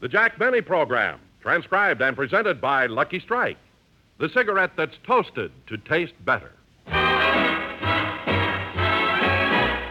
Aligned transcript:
The 0.00 0.08
Jack 0.08 0.38
Benny 0.38 0.60
Program, 0.60 1.18
transcribed 1.42 2.00
and 2.02 2.14
presented 2.14 2.60
by 2.60 2.86
Lucky 2.86 3.18
Strike, 3.18 3.56
the 4.20 4.28
cigarette 4.28 4.70
that's 4.76 4.94
toasted 5.04 5.50
to 5.66 5.76
taste 5.76 6.12
better. 6.24 6.52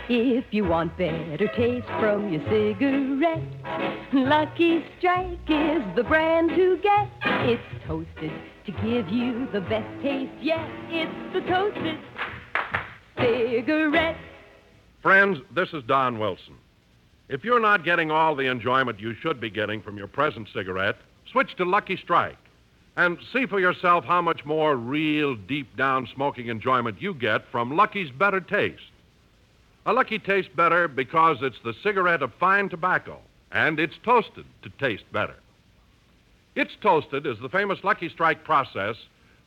If 0.09 0.45
you 0.51 0.63
want 0.63 0.97
better 0.97 1.49
taste 1.57 1.87
from 1.99 2.31
your 2.31 2.41
cigarette, 2.49 3.43
Lucky 4.13 4.85
Strike 4.97 5.49
is 5.49 5.83
the 5.97 6.05
brand 6.07 6.51
to 6.51 6.77
get. 6.77 7.09
It's 7.49 7.61
toasted 7.85 8.31
to 8.65 8.71
give 8.71 9.09
you 9.09 9.49
the 9.51 9.59
best 9.59 10.01
taste 10.01 10.31
yet. 10.41 10.65
It's 10.87 11.33
the 11.33 11.41
toasted 11.41 11.99
cigarette. 13.17 14.15
Friends, 15.01 15.39
this 15.53 15.73
is 15.73 15.83
Don 15.83 16.17
Wilson. 16.17 16.55
If 17.29 17.43
you're 17.43 17.59
not 17.59 17.83
getting 17.83 18.09
all 18.09 18.35
the 18.35 18.49
enjoyment 18.49 19.01
you 19.01 19.13
should 19.13 19.41
be 19.41 19.49
getting 19.49 19.81
from 19.81 19.97
your 19.97 20.07
present 20.07 20.47
cigarette, 20.53 20.95
switch 21.29 21.55
to 21.57 21.65
Lucky 21.65 21.97
Strike 21.97 22.37
and 22.95 23.17
see 23.33 23.45
for 23.45 23.59
yourself 23.59 24.05
how 24.05 24.21
much 24.21 24.45
more 24.45 24.75
real, 24.75 25.35
deep 25.35 25.75
down 25.75 26.07
smoking 26.15 26.47
enjoyment 26.47 27.01
you 27.01 27.13
get 27.13 27.45
from 27.51 27.75
Lucky's 27.75 28.09
better 28.11 28.39
taste. 28.39 28.81
A 29.85 29.93
Lucky 29.93 30.19
tastes 30.19 30.51
better 30.55 30.87
because 30.87 31.37
it's 31.41 31.59
the 31.63 31.75
cigarette 31.83 32.23
of 32.23 32.33
fine 32.35 32.69
tobacco, 32.69 33.19
and 33.51 33.79
it's 33.79 33.97
toasted 34.03 34.45
to 34.63 34.69
taste 34.79 35.03
better. 35.11 35.35
It's 36.55 36.75
toasted 36.81 37.27
is 37.27 37.37
the 37.39 37.49
famous 37.49 37.83
Lucky 37.83 38.09
Strike 38.09 38.43
process 38.43 38.95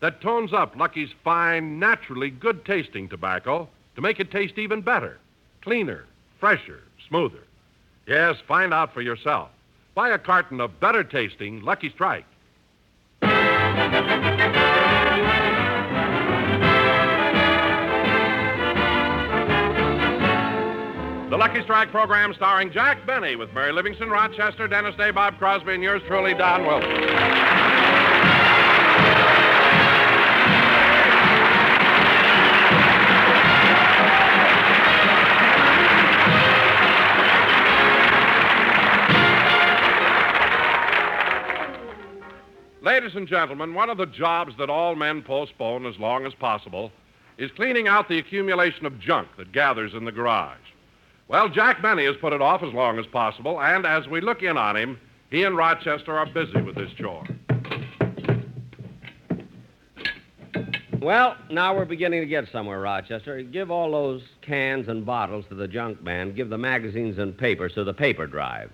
that 0.00 0.20
tones 0.20 0.52
up 0.52 0.76
Lucky's 0.76 1.10
fine, 1.24 1.78
naturally 1.78 2.30
good 2.30 2.64
tasting 2.64 3.08
tobacco 3.08 3.68
to 3.96 4.00
make 4.00 4.20
it 4.20 4.30
taste 4.30 4.58
even 4.58 4.80
better, 4.82 5.18
cleaner, 5.62 6.04
fresher, 6.38 6.80
smoother. 7.08 7.42
Yes, 8.10 8.36
find 8.48 8.74
out 8.74 8.92
for 8.92 9.02
yourself. 9.02 9.50
Buy 9.94 10.08
a 10.08 10.18
carton 10.18 10.60
of 10.60 10.80
better 10.80 11.04
tasting 11.04 11.62
Lucky 11.62 11.90
Strike. 11.90 12.24
The 13.20 13.28
Lucky 21.36 21.62
Strike 21.62 21.92
program 21.92 22.34
starring 22.34 22.72
Jack 22.72 23.06
Benny 23.06 23.36
with 23.36 23.54
Mary 23.54 23.72
Livingstone, 23.72 24.10
Rochester, 24.10 24.66
Dennis 24.66 24.96
Day, 24.96 25.12
Bob 25.12 25.38
Crosby, 25.38 25.74
and 25.74 25.82
yours 25.84 26.02
truly, 26.08 26.34
Don 26.34 26.66
Wilson. 26.66 27.39
Ladies 43.00 43.16
and 43.16 43.26
gentlemen, 43.26 43.72
one 43.72 43.88
of 43.88 43.96
the 43.96 44.04
jobs 44.04 44.52
that 44.58 44.68
all 44.68 44.94
men 44.94 45.22
postpone 45.22 45.86
as 45.86 45.98
long 45.98 46.26
as 46.26 46.34
possible 46.34 46.92
is 47.38 47.50
cleaning 47.52 47.88
out 47.88 48.10
the 48.10 48.18
accumulation 48.18 48.84
of 48.84 49.00
junk 49.00 49.26
that 49.38 49.52
gathers 49.52 49.94
in 49.94 50.04
the 50.04 50.12
garage. 50.12 50.58
Well, 51.26 51.48
Jack 51.48 51.80
Benny 51.80 52.04
has 52.04 52.16
put 52.18 52.34
it 52.34 52.42
off 52.42 52.62
as 52.62 52.74
long 52.74 52.98
as 52.98 53.06
possible, 53.06 53.58
and 53.58 53.86
as 53.86 54.06
we 54.06 54.20
look 54.20 54.42
in 54.42 54.58
on 54.58 54.76
him, 54.76 55.00
he 55.30 55.44
and 55.44 55.56
Rochester 55.56 56.18
are 56.18 56.26
busy 56.26 56.60
with 56.60 56.74
this 56.74 56.92
chore. 56.92 57.24
Well, 61.00 61.36
now 61.50 61.74
we're 61.74 61.86
beginning 61.86 62.20
to 62.20 62.26
get 62.26 62.48
somewhere, 62.52 62.80
Rochester. 62.80 63.40
Give 63.40 63.70
all 63.70 63.92
those 63.92 64.20
cans 64.42 64.88
and 64.88 65.06
bottles 65.06 65.46
to 65.48 65.54
the 65.54 65.66
junk 65.66 66.02
man. 66.02 66.34
Give 66.34 66.50
the 66.50 66.58
magazines 66.58 67.16
and 67.16 67.34
papers 67.38 67.72
to 67.76 67.84
the 67.84 67.94
paper 67.94 68.26
drive. 68.26 68.70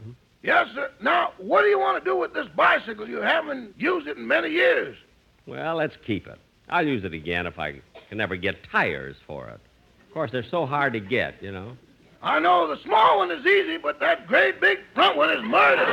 Yes, 0.47 0.69
sir. 0.77 0.93
Now, 1.03 1.33
what 1.39 1.63
do 1.63 1.67
you 1.67 1.79
want 1.79 2.03
to 2.03 2.09
do 2.09 2.17
with 2.17 2.33
this 2.33 2.47
bicycle? 2.55 3.09
You 3.09 3.21
haven't 3.21 3.75
used 3.77 4.07
it 4.07 4.17
in 4.17 4.29
many 4.29 4.49
years. 4.49 4.97
Well, 5.45 5.75
let's 5.75 5.97
keep 6.07 6.29
it. 6.29 6.39
I'll 6.69 6.87
use 6.87 7.03
it 7.03 7.13
again 7.13 7.47
if 7.47 7.59
I 7.59 7.81
can 8.09 8.21
ever 8.21 8.37
get 8.37 8.63
tires 8.71 9.17
for 9.27 9.49
it. 9.49 9.59
Of 10.07 10.15
course, 10.15 10.31
they're 10.31 10.45
so 10.45 10.65
hard 10.65 10.93
to 10.93 11.01
get, 11.01 11.43
you 11.43 11.51
know. 11.51 11.77
I 12.23 12.39
know 12.39 12.69
the 12.69 12.81
small 12.83 13.19
one 13.19 13.33
is 13.33 13.45
easy, 13.45 13.77
but 13.77 13.99
that 13.99 14.29
great 14.29 14.61
big 14.61 14.79
front 14.95 15.17
one 15.17 15.31
is 15.31 15.43
murder. 15.43 15.85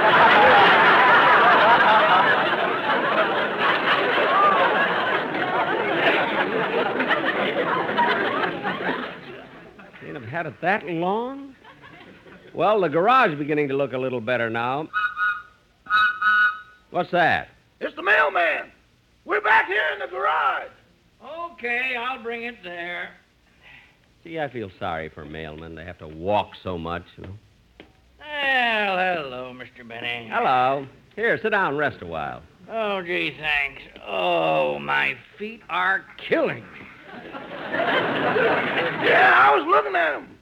Can't 9.99 10.13
have 10.13 10.25
had 10.25 10.45
it 10.45 10.61
that 10.61 10.85
long? 10.87 11.52
Well, 12.53 12.81
the 12.81 12.87
garage 12.89 13.31
is 13.31 13.39
beginning 13.39 13.67
to 13.69 13.73
look 13.73 13.93
a 13.93 13.97
little 13.97 14.21
better 14.21 14.49
now. 14.49 14.87
What's 16.91 17.11
that? 17.11 17.49
it's 17.79 17.95
the 17.95 18.03
mailman. 18.03 18.71
We're 19.25 19.41
back 19.41 19.67
here 19.67 19.81
in 19.93 19.99
the 19.99 20.07
garage. 20.07 20.69
Okay, 21.53 21.95
I'll 21.97 22.21
bring 22.21 22.43
it 22.43 22.55
there. 22.63 23.09
See, 24.23 24.39
I 24.39 24.47
feel 24.47 24.69
sorry 24.79 25.09
for 25.09 25.25
mailmen. 25.25 25.75
They 25.75 25.83
have 25.83 25.97
to 25.99 26.07
walk 26.07 26.51
so 26.61 26.77
much. 26.77 27.03
You 27.17 27.23
know? 27.23 27.33
Well, 28.19 28.97
hello, 29.23 29.53
Mr. 29.53 29.87
Benny. 29.87 30.29
Hello. 30.31 30.87
Here, 31.15 31.39
sit 31.41 31.49
down 31.49 31.69
and 31.69 31.77
rest 31.77 31.97
a 32.01 32.05
while. 32.05 32.41
Oh, 32.69 33.01
gee, 33.01 33.35
thanks. 33.37 33.81
Oh, 34.05 34.79
my 34.79 35.15
feet 35.37 35.61
are 35.69 36.05
killing 36.29 36.63
me. 36.63 36.79
Yeah, 39.03 39.33
I 39.35 39.55
was 39.55 39.65
looking 39.67 39.95
at 39.95 40.15
him. 40.15 40.37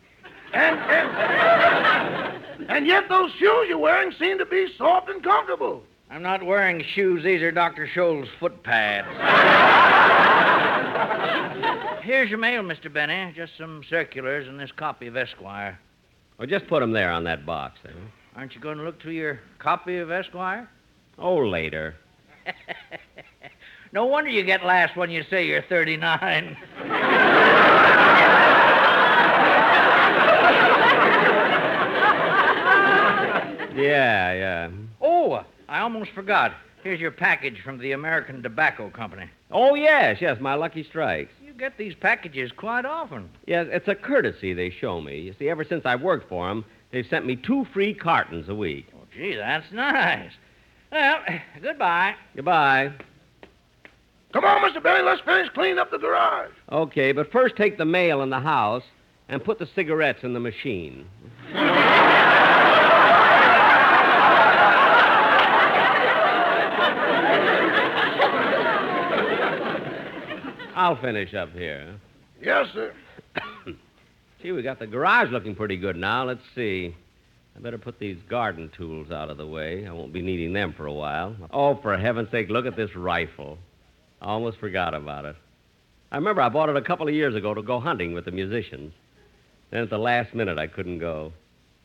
And, 0.54 0.80
and, 0.80 2.70
and 2.70 2.88
yet 2.88 3.10
those 3.10 3.32
shoes 3.32 3.66
you're 3.68 3.78
wearing 3.78 4.12
seem 4.20 4.38
to 4.38 4.46
be 4.46 4.68
soft 4.78 5.10
and 5.10 5.24
comfortable. 5.24 5.84
I'm 6.10 6.22
not 6.22 6.46
wearing 6.46 6.84
shoes. 6.94 7.24
These 7.24 7.42
are 7.42 7.52
Dr. 7.52 7.88
Scholl's 7.88 8.28
foot 8.40 8.64
pads. 8.64 9.08
Here's 12.04 12.30
your 12.30 12.40
mail, 12.40 12.64
Mr. 12.64 12.92
Benny. 12.92 13.32
Just 13.36 13.54
some 13.58 13.84
circulars 13.90 14.48
and 14.48 14.60
this 14.60 14.72
copy 14.76 15.08
of 15.08 15.16
Esquire. 15.16 15.80
Or 16.38 16.46
just 16.46 16.68
put 16.68 16.82
them 16.82 16.92
there 16.92 17.12
on 17.12 17.24
that 17.26 17.46
box 17.46 17.80
there. 17.84 17.94
Aren't 18.36 18.56
you 18.56 18.62
going 18.62 18.78
to 18.78 18.84
look 18.84 19.02
through 19.02 19.14
your 19.14 19.40
copy 19.60 19.98
of 19.98 20.12
Esquire? 20.12 20.70
Oh, 21.18 21.38
later. 21.38 21.96
No 23.94 24.06
wonder 24.06 24.30
you 24.30 24.44
get 24.44 24.66
last 24.66 24.96
when 24.96 25.12
you 25.12 25.24
say 25.30 25.46
you're 25.46 25.64
39. 25.64 26.56
Yeah, 33.76 34.34
yeah. 34.34 34.70
Oh, 35.02 35.44
I 35.70 35.80
almost 35.80 36.12
forgot. 36.12 36.54
Here's 36.84 37.00
your 37.00 37.12
package 37.12 37.62
from 37.62 37.78
the 37.78 37.92
American 37.92 38.42
Tobacco 38.42 38.90
Company. 38.90 39.30
Oh, 39.52 39.76
yes, 39.76 40.18
yes, 40.20 40.40
my 40.40 40.56
lucky 40.56 40.84
strikes. 40.84 41.32
You 41.46 41.54
get 41.54 41.78
these 41.78 41.94
packages 41.94 42.52
quite 42.52 42.86
often. 42.86 43.30
Yes, 43.46 43.68
it's 43.70 43.88
a 43.88 43.96
courtesy 43.96 44.54
they 44.54 44.72
show 44.72 45.00
me. 45.00 45.20
You 45.20 45.36
see, 45.38 45.50
ever 45.50 45.64
since 45.64 45.86
I've 45.86 46.02
worked 46.02 46.28
for 46.28 46.48
them, 46.48 46.66
they've 46.92 47.06
sent 47.08 47.26
me 47.26 47.36
two 47.36 47.66
free 47.74 47.94
cartons 47.94 48.50
a 48.50 48.56
week. 48.56 48.88
Oh, 48.96 49.06
gee, 49.16 49.36
that's 49.36 49.72
nice. 49.72 50.32
Well, 50.92 51.20
goodbye. 51.62 52.16
Goodbye. 52.36 52.94
Come 54.34 54.46
on, 54.46 54.62
Mr. 54.62 54.82
Benny, 54.82 55.04
let's 55.04 55.22
finish 55.22 55.50
cleaning 55.54 55.78
up 55.78 55.92
the 55.92 55.98
garage. 55.98 56.52
Okay, 56.72 57.12
but 57.12 57.32
first 57.32 57.58
take 57.58 57.78
the 57.78 57.86
mail 57.86 58.22
in 58.22 58.30
the 58.30 58.40
house 58.40 58.84
and 59.30 59.44
put 59.44 59.60
the 59.60 59.68
cigarettes 59.76 60.24
in 60.24 60.34
the 60.34 60.40
machine. 60.40 61.06
I'll 70.82 71.00
finish 71.00 71.36
up 71.36 71.54
here. 71.54 71.94
Yes, 72.42 72.66
sir. 72.74 72.92
Gee, 74.42 74.52
we 74.52 74.64
got 74.64 74.80
the 74.80 74.88
garage 74.88 75.30
looking 75.30 75.54
pretty 75.54 75.78
good 75.78 75.96
now. 75.96 76.24
Let's 76.24 76.42
see. 76.56 76.96
I 77.56 77.60
better 77.60 77.78
put 77.78 78.00
these 78.00 78.18
garden 78.28 78.72
tools 78.76 79.12
out 79.12 79.30
of 79.30 79.38
the 79.38 79.46
way. 79.46 79.86
I 79.86 79.92
won't 79.92 80.12
be 80.12 80.24
needing 80.24 80.54
them 80.54 80.74
for 80.74 80.88
a 80.88 80.92
while. 80.92 81.36
Oh, 81.52 81.76
for 81.76 81.96
heaven's 81.96 82.32
sake, 82.32 82.50
look 82.50 82.66
at 82.66 82.76
this 82.76 82.96
rifle. 82.96 83.60
I 84.24 84.30
almost 84.30 84.58
forgot 84.58 84.96
about 84.96 85.26
it. 85.26 85.36
I 86.12 86.16
remember 86.16 86.42
I 86.42 86.50
bought 86.50 86.70
it 86.70 86.76
a 86.76 86.82
couple 86.82 87.08
of 87.08 87.14
years 87.14 87.36
ago 87.36 87.54
to 87.54 87.62
go 87.62 87.80
hunting 87.80 88.16
with 88.16 88.26
the 88.26 88.32
musicians. 88.32 88.92
Then 89.70 89.84
at 89.84 89.92
the 89.92 90.00
last 90.00 90.34
minute, 90.34 90.58
I 90.58 90.66
couldn't 90.66 90.98
go. 90.98 91.32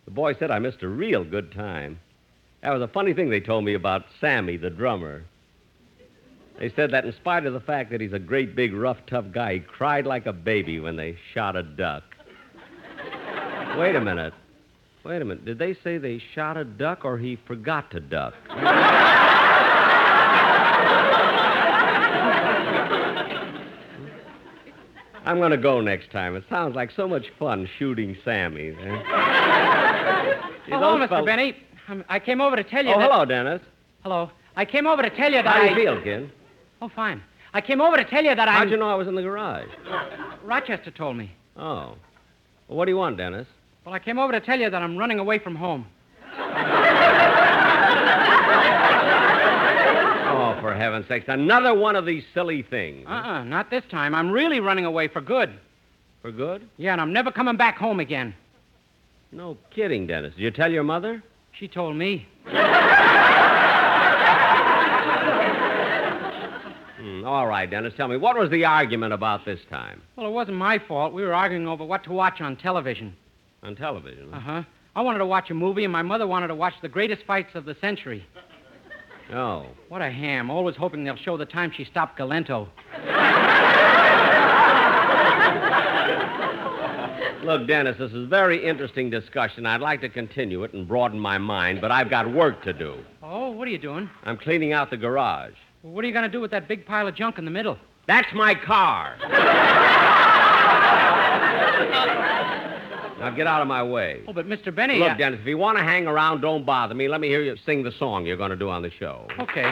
The 0.07 0.13
boy 0.13 0.37
said 0.39 0.51
I 0.51 0.59
missed 0.59 0.83
a 0.83 0.89
real 0.89 1.23
good 1.23 1.53
time. 1.53 2.01
That 2.63 2.73
was 2.73 2.81
a 2.81 2.89
funny 2.89 3.13
thing 3.13 3.29
they 3.29 3.41
told 3.41 3.63
me 3.63 3.75
about 3.75 4.07
Sammy, 4.23 4.57
the 4.57 4.71
drummer. 4.71 5.25
They 6.59 6.71
said 6.75 6.91
that 6.93 7.05
in 7.05 7.13
spite 7.13 7.45
of 7.45 7.53
the 7.53 7.61
fact 7.61 7.91
that 7.91 8.01
he's 8.01 8.13
a 8.15 8.19
great 8.19 8.57
big, 8.57 8.73
rough, 8.73 8.97
tough 9.07 9.27
guy, 9.33 9.55
he 9.55 9.61
cried 9.61 10.07
like 10.07 10.27
a 10.27 10.33
baby 10.33 10.81
when 10.81 10.97
they 10.97 11.17
shot 11.35 11.55
a 11.55 11.63
duck. 11.63 12.03
Wait 13.79 13.95
a 13.95 14.01
minute. 14.01 14.33
Wait 15.05 15.21
a 15.21 15.25
minute. 15.25 15.45
Did 15.45 15.59
they 15.59 15.75
say 15.85 15.99
they 15.99 16.21
shot 16.35 16.57
a 16.57 16.65
duck 16.65 17.05
or 17.05 17.19
he 17.19 17.37
forgot 17.47 17.91
to 17.91 18.01
duck? 18.01 18.35
I'm 25.25 25.39
going 25.39 25.51
to 25.51 25.57
go 25.57 25.81
next 25.81 26.11
time. 26.13 26.37
It 26.37 26.45
sounds 26.49 26.77
like 26.77 26.91
so 26.95 27.09
much 27.09 27.27
fun 27.39 27.69
shooting 27.79 28.17
Sammy. 28.25 28.69
eh? 28.71 29.03
Hello, 30.69 30.97
Mr. 30.99 31.25
Benny. 31.25 31.57
Um, 31.89 32.05
I 32.09 32.21
came 32.21 32.41
over 32.41 32.55
to 32.57 32.63
tell 32.65 32.85
you 32.85 32.93
Oh, 32.95 32.99
that... 33.01 33.11
hello, 33.11 33.25
Dennis. 33.25 33.61
Hello. 34.03 34.31
I 34.55 34.65
came 34.65 34.87
over 34.87 35.03
to 35.03 35.11
tell 35.11 35.31
you 35.33 35.43
that 35.43 35.47
How 35.47 35.61
do 35.63 35.67
I... 35.67 35.69
you 35.71 35.75
feel, 35.75 36.01
kid? 36.03 36.33
Oh, 36.83 36.89
fine. 36.89 37.23
I 37.55 37.61
came 37.61 37.81
over 37.81 37.97
to 37.97 38.05
tell 38.05 38.23
you 38.25 38.35
that 38.35 38.49
I... 38.49 38.53
How'd 38.53 38.71
you 38.71 38.77
know 38.77 38.89
I 38.89 38.95
was 38.95 39.09
in 39.09 39.15
the 39.15 39.23
garage? 39.23 39.69
Rochester 40.45 40.91
told 40.91 41.17
me. 41.17 41.33
Oh. 41.57 41.95
Well, 42.69 42.77
what 42.79 42.85
do 42.85 42.91
you 42.91 42.99
want, 42.99 43.17
Dennis? 43.17 43.47
Well, 43.85 43.95
I 43.95 43.99
came 43.99 44.19
over 44.19 44.33
to 44.33 44.41
tell 44.41 44.59
you 44.59 44.69
that 44.69 44.83
I'm 44.83 44.97
running 44.97 45.19
away 45.19 45.39
from 45.39 45.55
home. 45.55 45.87
Oh, 50.29 50.59
for 50.61 50.75
heaven's 50.75 51.07
sakes, 51.09 51.25
another 51.29 51.73
one 51.73 51.97
of 51.97 52.05
these 52.05 52.25
silly 52.35 52.63
things. 52.63 53.07
Uh-uh, 53.09 53.45
not 53.45 53.71
this 53.71 53.85
time. 53.91 54.15
I'm 54.15 54.31
really 54.31 54.61
running 54.61 54.85
away 54.85 55.09
for 55.09 55.21
good. 55.21 55.59
For 56.21 56.31
good? 56.31 56.69
Yeah, 56.77 56.93
and 56.93 57.01
I'm 57.01 57.13
never 57.13 57.31
coming 57.31 57.57
back 57.57 57.79
home 57.79 58.01
again. 58.01 58.35
No 59.33 59.57
kidding, 59.71 60.07
Dennis. 60.07 60.35
Did 60.35 60.43
you 60.43 60.51
tell 60.51 60.71
your 60.71 60.85
mother? 60.85 61.23
She 61.53 61.69
told 61.69 61.97
me. 61.97 62.27
Hmm, 66.99 67.23
all 67.37 67.47
right, 67.47 67.71
Dennis. 67.71 67.93
Tell 67.95 68.09
me, 68.09 68.17
what 68.17 68.39
was 68.39 68.49
the 68.49 68.65
argument 68.65 69.13
about 69.13 69.45
this 69.45 69.61
time? 69.69 70.01
Well, 70.17 70.27
it 70.27 70.31
wasn't 70.31 70.57
my 70.57 70.79
fault. 70.79 71.13
We 71.13 71.23
were 71.23 71.35
arguing 71.35 71.69
over 71.69 71.85
what 71.85 72.03
to 72.05 72.13
watch 72.13 72.41
on 72.41 72.57
television. 72.57 73.15
On 73.63 73.77
television? 73.77 74.33
Uh-huh. 74.33 74.63
I 74.95 75.03
wanted 75.03 75.19
to 75.19 75.27
watch 75.27 75.51
a 75.51 75.55
movie, 75.55 75.85
and 75.85 75.93
my 75.93 76.01
mother 76.01 76.27
wanted 76.27 76.47
to 76.49 76.55
watch 76.55 76.73
the 76.81 76.89
greatest 76.89 77.25
fights 77.27 77.55
of 77.55 77.67
the 77.67 77.77
century. 77.79 78.27
Oh. 79.35 79.67
What 79.91 80.01
a 80.01 80.11
ham. 80.11 80.51
Always 80.51 80.77
hoping 80.77 81.05
they'll 81.05 81.17
show 81.17 81.37
the 81.37 81.45
time 81.45 81.71
she 81.77 81.85
stopped 81.85 82.19
Galento. 82.19 82.69
Look, 87.45 87.69
Dennis, 87.69 87.99
this 87.99 88.13
is 88.13 88.25
a 88.25 88.27
very 88.27 88.67
interesting 88.67 89.11
discussion. 89.11 89.67
I'd 89.67 89.83
like 89.83 90.01
to 90.01 90.09
continue 90.09 90.65
it 90.65 90.73
and 90.73 90.89
broaden 90.89 91.21
my 91.21 91.37
mind, 91.37 91.83
but 91.83 91.91
I've 91.91 92.09
got 92.09 92.33
work 92.33 92.63
to 92.63 92.73
do. 92.73 92.97
Oh, 93.23 93.51
what 93.51 93.69
are 93.69 93.71
you 93.71 93.79
doing? 93.79 94.09
I'm 94.25 94.39
cleaning 94.39 94.73
out 94.73 94.89
the 94.89 94.97
garage. 94.97 95.53
Well, 95.87 95.95
what 95.95 96.05
are 96.05 96.09
you 96.09 96.13
going 96.13 96.25
to 96.25 96.29
do 96.29 96.41
with 96.41 96.51
that 96.51 96.67
big 96.67 96.85
pile 96.85 97.07
of 97.07 97.15
junk 97.15 97.39
in 97.39 97.45
the 97.45 97.51
middle? 97.53 97.79
That's 98.09 98.27
my 98.35 98.57
car. 98.57 99.17
now 103.21 103.31
get 103.31 103.47
out 103.47 103.63
of 103.63 103.69
my 103.69 103.85
way. 103.85 104.23
Oh, 104.27 104.33
but 104.33 104.49
Mr. 104.49 104.75
Benny... 104.75 104.99
Look, 104.99 105.13
uh, 105.13 105.17
Dennis, 105.17 105.39
if 105.43 105.47
you 105.47 105.59
want 105.59 105.79
to 105.79 105.85
hang 105.85 106.09
around, 106.09 106.41
don't 106.41 106.67
bother 106.67 106.97
me. 106.97 107.07
Let 107.07 107.21
me 107.21 107.29
hear 107.29 107.41
you 107.41 107.55
sing 107.65 107.85
the 107.85 107.93
song 107.93 108.27
you're 108.27 108.37
going 108.37 108.51
to 108.51 108.57
do 108.57 108.69
on 108.69 108.83
the 108.83 108.91
show. 108.91 109.29
Okay. 109.39 109.63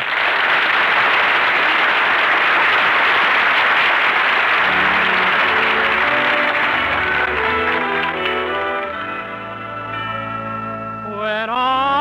When 11.18 11.50
I'm 11.50 11.93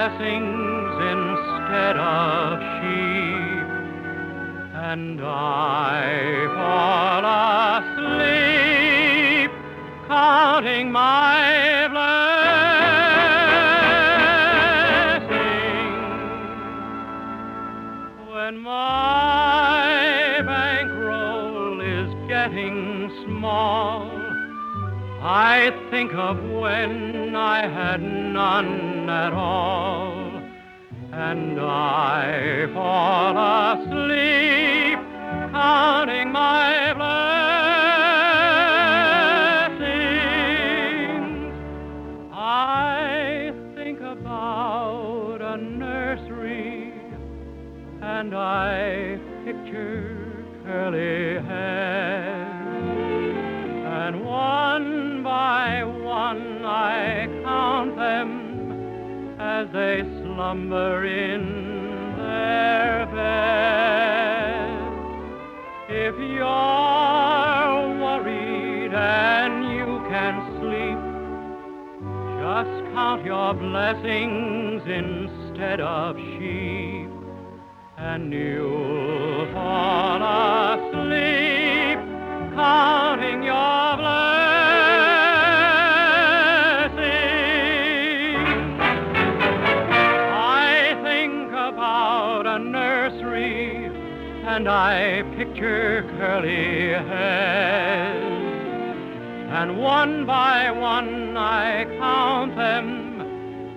blessings 0.00 0.96
instead 1.12 1.96
of 1.98 2.58
sheep, 2.58 3.68
and 4.72 5.20
I 5.20 6.46
fall 6.56 7.24
asleep 7.76 9.50
counting 10.08 10.90
my 10.90 11.86
blessings. 11.92 12.30
When 18.32 18.54
my 18.56 20.40
bankroll 20.46 21.82
is 21.82 22.10
getting 22.26 23.10
small, 23.26 24.10
I 25.22 25.72
think 25.90 26.14
of 26.14 26.42
when 26.42 27.36
I 27.36 27.66
had 27.68 28.00
none 28.00 28.89
at 29.10 29.32
all, 29.32 30.40
and 31.12 31.60
I 31.60 32.68
fall 32.72 33.36
asleep 33.72 34.98
counting 35.52 36.30
my 36.30 36.94
blessings. 39.80 41.10
I 42.32 43.52
think 43.74 44.00
about 44.00 45.40
a 45.42 45.56
nursery 45.56 46.94
and 48.00 48.32
I 48.34 49.18
picture 49.44 50.44
curly 50.64 51.40
hair. 51.48 52.49
They 59.72 60.02
slumber 60.22 61.04
in 61.04 62.16
their 62.16 63.06
beds. 63.06 64.50
If 65.88 66.16
you're 66.18 68.00
worried 68.00 68.92
and 68.92 69.64
you 69.76 70.02
can't 70.08 70.42
sleep, 70.58 70.98
just 72.40 72.92
count 72.94 73.24
your 73.24 73.54
blessings 73.54 74.82
instead 74.86 75.80
of 75.80 76.16
sheep, 76.16 77.10
and 77.96 78.32
you'll 78.32 79.46
fall 79.52 80.22
asleep 80.22 81.98
counting 82.54 83.39
I 94.82 95.22
picture 95.36 96.08
curly 96.16 96.88
heads. 96.88 98.24
And 99.52 99.78
one 99.78 100.24
by 100.24 100.70
one 100.70 101.36
I 101.36 101.84
count 101.98 102.56
them 102.56 103.20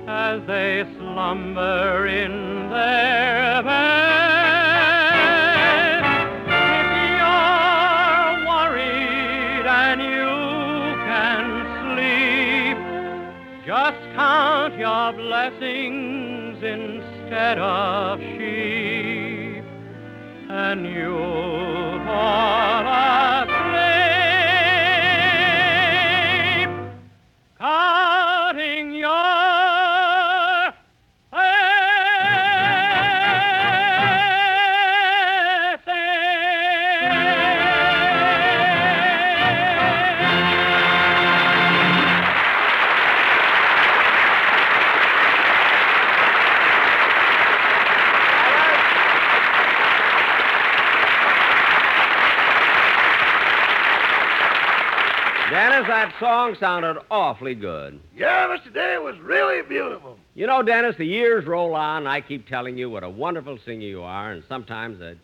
as 0.08 0.48
they 0.48 0.86
slumber 0.98 2.08
in 2.08 2.70
their 2.70 3.64
beds. 3.64 3.98
If 6.48 6.88
you're 7.20 8.36
worried 8.48 9.68
and 9.84 10.00
you 10.02 10.32
can 11.10 11.46
sleep, 11.84 12.80
just 13.68 14.02
count 14.16 14.74
your 14.78 15.12
blessings 15.12 16.64
instead 16.64 17.58
of 17.58 18.22
and 20.64 20.86
you'll 20.86 22.00
fall 22.06 23.53
Dennis, 55.54 55.86
that 55.88 56.16
song 56.20 56.56
sounded 56.60 57.00
awfully 57.12 57.54
good. 57.54 58.00
Yeah, 58.18 58.48
Mr. 58.48 58.74
Day, 58.74 58.96
it 58.96 59.04
was 59.04 59.16
really 59.20 59.62
beautiful. 59.62 60.18
You 60.34 60.48
know, 60.48 60.64
Dennis, 60.64 60.96
the 60.98 61.06
years 61.06 61.46
roll 61.46 61.76
on, 61.76 61.98
and 61.98 62.10
I 62.10 62.22
keep 62.22 62.48
telling 62.48 62.76
you 62.76 62.90
what 62.90 63.04
a 63.04 63.10
wonderful 63.10 63.60
singer 63.64 63.86
you 63.86 64.02
are, 64.02 64.32
and 64.32 64.44
sometimes 64.50 65.00
it 65.00 65.20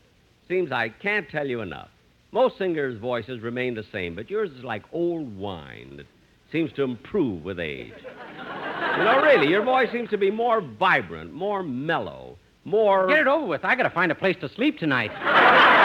seems 0.47 0.71
I 0.71 0.89
can't 0.89 1.27
tell 1.27 1.47
you 1.47 1.61
enough. 1.61 1.89
Most 2.31 2.59
singers' 2.59 2.99
voices 2.99 3.41
remain 3.41 3.73
the 3.73 3.85
same, 3.91 4.13
but 4.13 4.29
yours 4.29 4.51
is 4.51 4.63
like 4.63 4.83
old 4.93 5.35
wine 5.35 5.95
that 5.97 6.05
seems 6.51 6.71
to 6.73 6.83
improve 6.83 7.43
with 7.43 7.59
age. 7.59 7.91
You 7.97 9.03
know, 9.03 9.23
really, 9.23 9.47
your 9.47 9.63
voice 9.63 9.91
seems 9.91 10.11
to 10.11 10.17
be 10.19 10.29
more 10.29 10.61
vibrant, 10.61 11.33
more 11.33 11.63
mellow, 11.63 12.37
more. 12.65 13.07
Get 13.07 13.21
it 13.21 13.27
over 13.27 13.47
with. 13.47 13.65
I 13.65 13.73
gotta 13.73 13.89
find 13.89 14.11
a 14.11 14.15
place 14.15 14.37
to 14.41 14.49
sleep 14.49 14.77
tonight. 14.77 15.09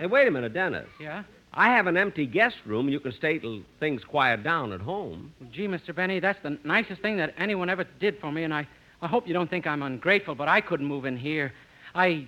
Hey, 0.00 0.06
wait 0.06 0.26
a 0.26 0.30
minute, 0.30 0.54
Dennis. 0.54 0.88
Yeah? 0.98 1.24
I 1.52 1.68
have 1.76 1.86
an 1.86 1.98
empty 1.98 2.24
guest 2.26 2.56
room. 2.64 2.88
You 2.88 3.00
can 3.00 3.12
stay 3.12 3.38
till 3.38 3.60
things 3.80 4.02
quiet 4.02 4.42
down 4.42 4.72
at 4.72 4.80
home. 4.80 5.34
Gee, 5.52 5.66
Mr. 5.66 5.94
Benny, 5.94 6.20
that's 6.20 6.38
the 6.42 6.58
nicest 6.64 7.02
thing 7.02 7.18
that 7.18 7.34
anyone 7.36 7.68
ever 7.68 7.84
did 8.00 8.18
for 8.18 8.32
me, 8.32 8.44
and 8.44 8.54
I, 8.54 8.66
I 9.02 9.08
hope 9.08 9.28
you 9.28 9.34
don't 9.34 9.50
think 9.50 9.66
I'm 9.66 9.82
ungrateful, 9.82 10.34
but 10.34 10.48
I 10.48 10.62
couldn't 10.62 10.86
move 10.86 11.04
in 11.04 11.18
here. 11.18 11.52
I. 11.94 12.26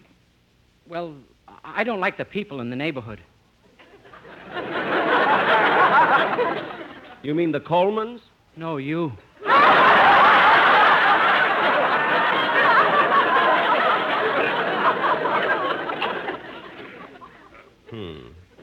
Well, 0.87 1.15
I 1.65 1.83
don't 1.83 2.01
like 2.01 2.19
the 2.19 2.27
people 2.27 2.61
in 2.61 2.69
the 2.69 2.77
neighborhood. 2.77 3.23
You 7.23 7.35
mean 7.35 7.53
the 7.53 7.61
Colmans? 7.61 8.21
No, 8.55 8.77
you. 8.77 9.13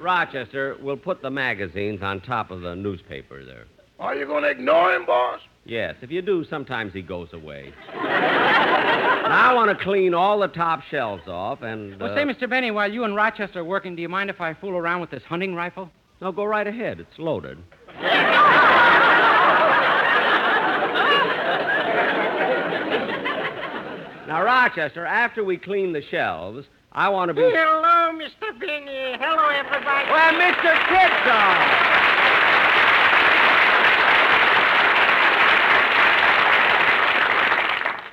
Rochester, 0.10 0.76
we'll 0.82 0.98
put 0.98 1.22
the 1.22 1.30
magazines 1.30 2.02
on 2.02 2.20
top 2.22 2.50
of 2.50 2.62
the 2.62 2.76
newspaper 2.76 3.46
there. 3.46 3.68
Are 4.00 4.16
you 4.16 4.26
going 4.26 4.42
to 4.42 4.50
ignore 4.50 4.92
him, 4.92 5.06
boss? 5.06 5.40
Yes, 5.66 5.98
if 6.02 6.10
you 6.10 6.24
do, 6.24 6.44
sometimes 6.50 6.94
he 6.94 7.04
goes 7.04 7.32
away. 7.32 7.72
now 7.94 9.52
I 9.52 9.54
want 9.54 9.70
to 9.70 9.84
clean 9.84 10.16
all 10.16 10.40
the 10.40 10.48
top 10.48 10.82
shelves 10.90 11.28
off 11.28 11.62
and. 11.62 12.00
Well, 12.00 12.12
uh, 12.12 12.16
say, 12.16 12.24
Mr. 12.24 12.50
Benny, 12.50 12.72
while 12.72 12.92
you 12.92 13.04
and 13.04 13.16
Rochester 13.16 13.60
are 13.60 13.64
working, 13.64 13.96
do 13.96 14.02
you 14.02 14.10
mind 14.10 14.32
if 14.32 14.42
I 14.42 14.56
fool 14.56 14.72
around 14.72 15.00
with 15.00 15.12
this 15.12 15.22
hunting 15.22 15.54
rifle? 15.54 15.92
No, 16.22 16.32
go 16.32 16.44
right 16.44 16.66
ahead. 16.66 17.00
It's 17.00 17.20
loaded. 17.20 17.60
now, 24.28 24.44
Rochester, 24.44 25.06
after 25.06 25.44
we 25.44 25.58
clean 25.58 25.94
the 25.94 26.02
shelves, 26.02 26.66
I 26.92 27.10
want 27.10 27.30
to 27.30 27.36
be. 27.36 27.42
Hello, 27.42 27.99
Mr. 28.20 28.52
Benny. 28.60 29.16
Hello, 29.18 29.48
everybody. 29.48 30.12
Well, 30.12 30.34
Mr. 30.34 30.76
Kitzel! 30.92 32.60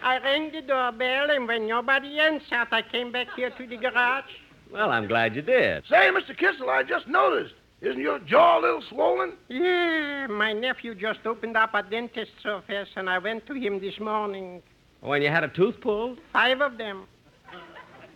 I 0.04 0.20
rang 0.22 0.52
the 0.52 0.62
doorbell, 0.62 1.30
and 1.32 1.48
when 1.48 1.66
nobody 1.66 2.20
answered, 2.20 2.68
I 2.70 2.82
came 2.82 3.10
back 3.10 3.26
here 3.34 3.50
to 3.50 3.66
the 3.66 3.76
garage. 3.76 4.30
Well, 4.72 4.90
I'm 4.92 5.08
glad 5.08 5.34
you 5.34 5.42
did. 5.42 5.82
Say, 5.88 6.08
Mr. 6.12 6.38
Kitzel, 6.38 6.68
I 6.68 6.84
just 6.84 7.08
noticed. 7.08 7.54
Isn't 7.80 8.00
your 8.00 8.20
jaw 8.20 8.60
a 8.60 8.60
little 8.60 8.82
swollen? 8.88 9.32
Yeah, 9.48 10.28
my 10.28 10.52
nephew 10.52 10.94
just 10.94 11.26
opened 11.26 11.56
up 11.56 11.74
a 11.74 11.82
dentist's 11.82 12.46
office, 12.46 12.90
and 12.94 13.10
I 13.10 13.18
went 13.18 13.44
to 13.48 13.54
him 13.54 13.80
this 13.80 13.98
morning. 13.98 14.62
When 15.00 15.20
you 15.20 15.30
had 15.30 15.42
a 15.42 15.48
tooth 15.48 15.80
pulled, 15.80 16.20
Five 16.32 16.60
of 16.60 16.78
them. 16.78 17.08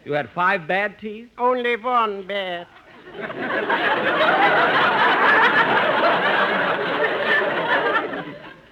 You 0.04 0.12
had 0.12 0.28
five 0.34 0.66
bad 0.66 0.98
teeth? 0.98 1.28
Only 1.38 1.76
one 1.76 2.26
bad. 2.26 2.66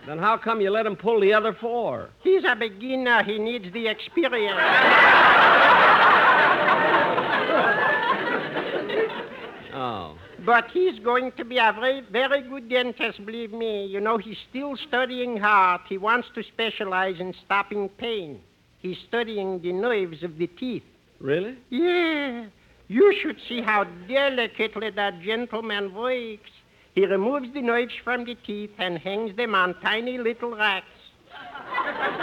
Then 0.09 0.19
how 0.19 0.39
come 0.39 0.63
you 0.63 0.71
let 0.71 0.87
him 0.87 0.97
pull 0.97 1.21
the 1.21 1.35
other 1.35 1.55
four? 1.61 2.09
He's 2.23 2.43
a 2.43 2.57
beginner. 2.57 3.23
He 3.25 3.39
needs 3.39 3.67
the 3.75 3.89
experience. 3.89 4.59
Oh. 9.81 10.19
But 10.45 10.65
he's 10.73 10.99
going 10.99 11.31
to 11.37 11.45
be 11.45 11.59
a 11.59 11.73
very, 11.73 12.01
very 12.11 12.43
good 12.43 12.69
dentist, 12.69 13.25
believe 13.25 13.53
me. 13.53 13.87
You 13.87 14.01
know, 14.01 14.19
he's 14.19 14.37
still 14.51 14.77
studying 14.89 15.37
hard. 15.37 15.83
He 15.89 15.99
wants 15.99 16.27
to 16.35 16.43
specialize 16.43 17.21
in 17.21 17.33
stopping 17.45 17.89
pain. 17.91 18.41
He's 18.79 18.97
studying 19.07 19.63
the 19.63 19.73
nerves 19.73 20.25
of 20.25 20.37
the 20.37 20.49
teeth. 20.49 20.83
Really? 21.21 21.57
Yeah. 21.71 22.47
You 22.89 23.15
should 23.21 23.37
see 23.49 23.61
how 23.61 23.85
delicately 24.09 24.91
that 24.91 25.21
gentleman 25.21 25.95
works. 25.95 26.51
He 26.95 27.05
removes 27.05 27.53
the 27.53 27.61
knives 27.61 27.93
from 28.03 28.25
the 28.25 28.35
teeth 28.35 28.71
and 28.79 28.99
hangs 28.99 29.37
them 29.37 29.55
on 29.55 29.75
tiny 29.81 30.19
little 30.19 30.57
racks. 30.57 30.87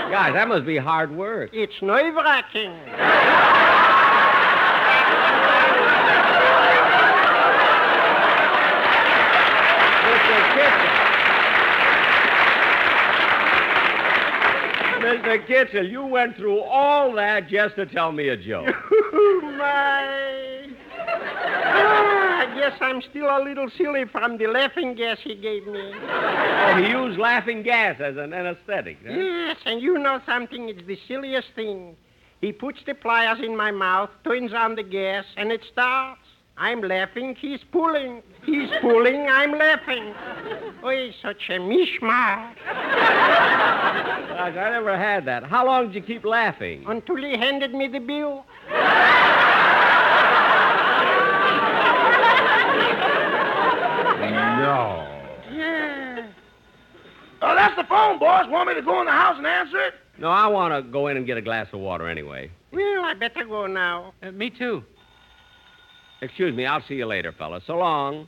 Guys, 0.09 0.33
that 0.33 0.47
must 0.47 0.65
be 0.65 0.77
hard 0.77 1.15
work. 1.15 1.51
It's 1.53 1.81
nerve 1.81 2.15
Mr. 15.15 15.47
Kitzel, 15.47 15.89
you 15.89 16.05
went 16.05 16.35
through 16.37 16.59
all 16.61 17.13
that 17.13 17.47
just 17.47 17.75
to 17.75 17.85
tell 17.85 18.11
me 18.11 18.29
a 18.29 18.37
joke. 18.37 18.67
My. 19.43 20.67
Ah, 21.07 22.39
I 22.41 22.55
guess 22.55 22.77
I'm 22.81 23.01
still 23.01 23.27
a 23.27 23.39
little 23.43 23.69
silly 23.77 24.05
from 24.05 24.37
the 24.37 24.47
laughing 24.47 24.95
gas 24.95 25.17
he 25.23 25.35
gave 25.35 25.65
me. 25.67 25.91
Oh, 25.93 26.81
he 26.83 26.89
used 26.89 27.17
laughing 27.19 27.63
gas 27.63 27.99
as 27.99 28.17
an 28.17 28.33
anesthetic. 28.33 28.97
huh? 29.05 29.13
Yes, 29.13 29.57
and 29.65 29.81
you 29.81 29.97
know 29.97 30.19
something? 30.25 30.69
It's 30.69 30.85
the 30.85 30.97
silliest 31.07 31.47
thing. 31.55 31.95
He 32.41 32.51
puts 32.51 32.79
the 32.85 32.93
pliers 32.93 33.39
in 33.41 33.55
my 33.55 33.71
mouth, 33.71 34.09
turns 34.23 34.53
on 34.53 34.75
the 34.75 34.83
gas, 34.83 35.25
and 35.37 35.51
it 35.51 35.61
starts. 35.71 36.21
I'm 36.57 36.81
laughing, 36.81 37.35
he's 37.35 37.59
pulling. 37.71 38.23
He's 38.45 38.69
pulling, 38.81 39.27
I'm 39.29 39.51
laughing. 39.51 40.13
Oh, 40.83 40.89
he's 40.89 41.13
such 41.21 41.49
a 41.49 41.59
mishmash. 41.59 42.55
Gosh, 44.29 44.55
I 44.55 44.69
never 44.71 44.97
had 44.97 45.25
that. 45.25 45.43
How 45.43 45.65
long 45.65 45.87
did 45.87 45.95
you 45.95 46.01
keep 46.01 46.23
laughing? 46.23 46.85
Until 46.87 47.17
he 47.17 47.37
handed 47.37 47.73
me 47.73 47.87
the 47.87 47.99
bill. 47.99 48.45
No. 54.65 55.05
Yeah. 55.51 56.27
Oh, 57.41 57.55
that's 57.55 57.75
the 57.75 57.83
phone, 57.83 58.17
boss. 58.17 58.47
Want 58.49 58.69
me 58.69 58.75
to 58.75 58.81
go 58.81 59.01
in 59.01 59.05
the 59.05 59.11
house 59.11 59.37
and 59.37 59.45
answer 59.45 59.79
it? 59.87 59.93
No, 60.17 60.29
I 60.29 60.47
want 60.47 60.73
to 60.73 60.89
go 60.89 61.07
in 61.07 61.17
and 61.17 61.25
get 61.25 61.35
a 61.37 61.41
glass 61.41 61.67
of 61.73 61.81
water 61.81 62.07
anyway. 62.07 62.49
Well, 62.71 63.03
I 63.03 63.13
better 63.13 63.43
go 63.43 63.67
now. 63.67 64.13
Uh, 64.23 64.31
me 64.31 64.49
too. 64.49 64.83
Excuse 66.21 66.55
me, 66.55 66.65
I'll 66.65 66.83
see 66.87 66.95
you 66.95 67.05
later, 67.05 67.31
fella. 67.31 67.61
So 67.67 67.77
long. 67.77 68.27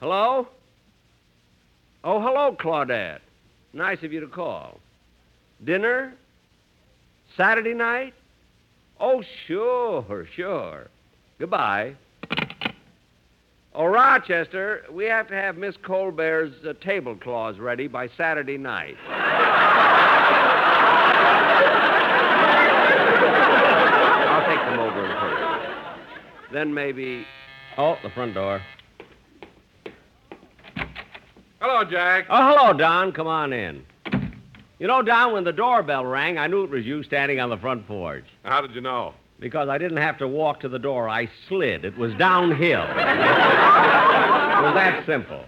Hello? 0.00 0.48
Oh, 2.04 2.20
hello, 2.20 2.56
Claudette. 2.60 3.20
Nice 3.72 4.02
of 4.02 4.12
you 4.12 4.20
to 4.20 4.28
call. 4.28 4.80
Dinner? 5.64 6.14
Saturday 7.36 7.74
night? 7.74 8.14
Oh, 9.00 9.22
sure, 9.46 10.26
sure. 10.34 10.88
Goodbye. 11.38 11.96
Oh, 13.76 13.86
Rochester, 13.86 14.84
we 14.92 15.04
have 15.06 15.26
to 15.28 15.34
have 15.34 15.56
Miss 15.56 15.74
Colbert's 15.82 16.64
uh, 16.64 16.74
tablecloths 16.80 17.58
ready 17.58 17.88
by 17.88 18.08
Saturday 18.16 18.56
night. 18.56 18.94
I'll 24.30 24.46
take 24.46 24.60
them 24.60 24.78
over 24.78 25.02
put 25.18 25.32
it. 25.32 26.52
Then 26.52 26.72
maybe. 26.72 27.26
Oh, 27.76 27.96
the 28.04 28.10
front 28.10 28.34
door. 28.34 28.62
Hello, 31.60 31.82
Jack. 31.90 32.26
Oh, 32.30 32.56
hello, 32.56 32.78
Don. 32.78 33.10
Come 33.10 33.26
on 33.26 33.52
in. 33.52 33.84
You 34.78 34.86
know, 34.86 35.02
Don, 35.02 35.32
when 35.32 35.42
the 35.42 35.52
doorbell 35.52 36.04
rang, 36.04 36.38
I 36.38 36.46
knew 36.46 36.62
it 36.62 36.70
was 36.70 36.84
you 36.84 37.02
standing 37.02 37.40
on 37.40 37.50
the 37.50 37.56
front 37.56 37.88
porch. 37.88 38.26
How 38.44 38.60
did 38.60 38.72
you 38.72 38.82
know? 38.82 39.14
Because 39.40 39.68
I 39.68 39.78
didn't 39.78 39.98
have 39.98 40.18
to 40.18 40.28
walk 40.28 40.60
to 40.60 40.68
the 40.68 40.78
door. 40.78 41.08
I 41.08 41.28
slid. 41.48 41.84
It 41.84 41.98
was 41.98 42.14
downhill. 42.14 42.82
it 42.82 42.94
was 44.62 44.74
that 44.74 45.04
simple. 45.06 45.44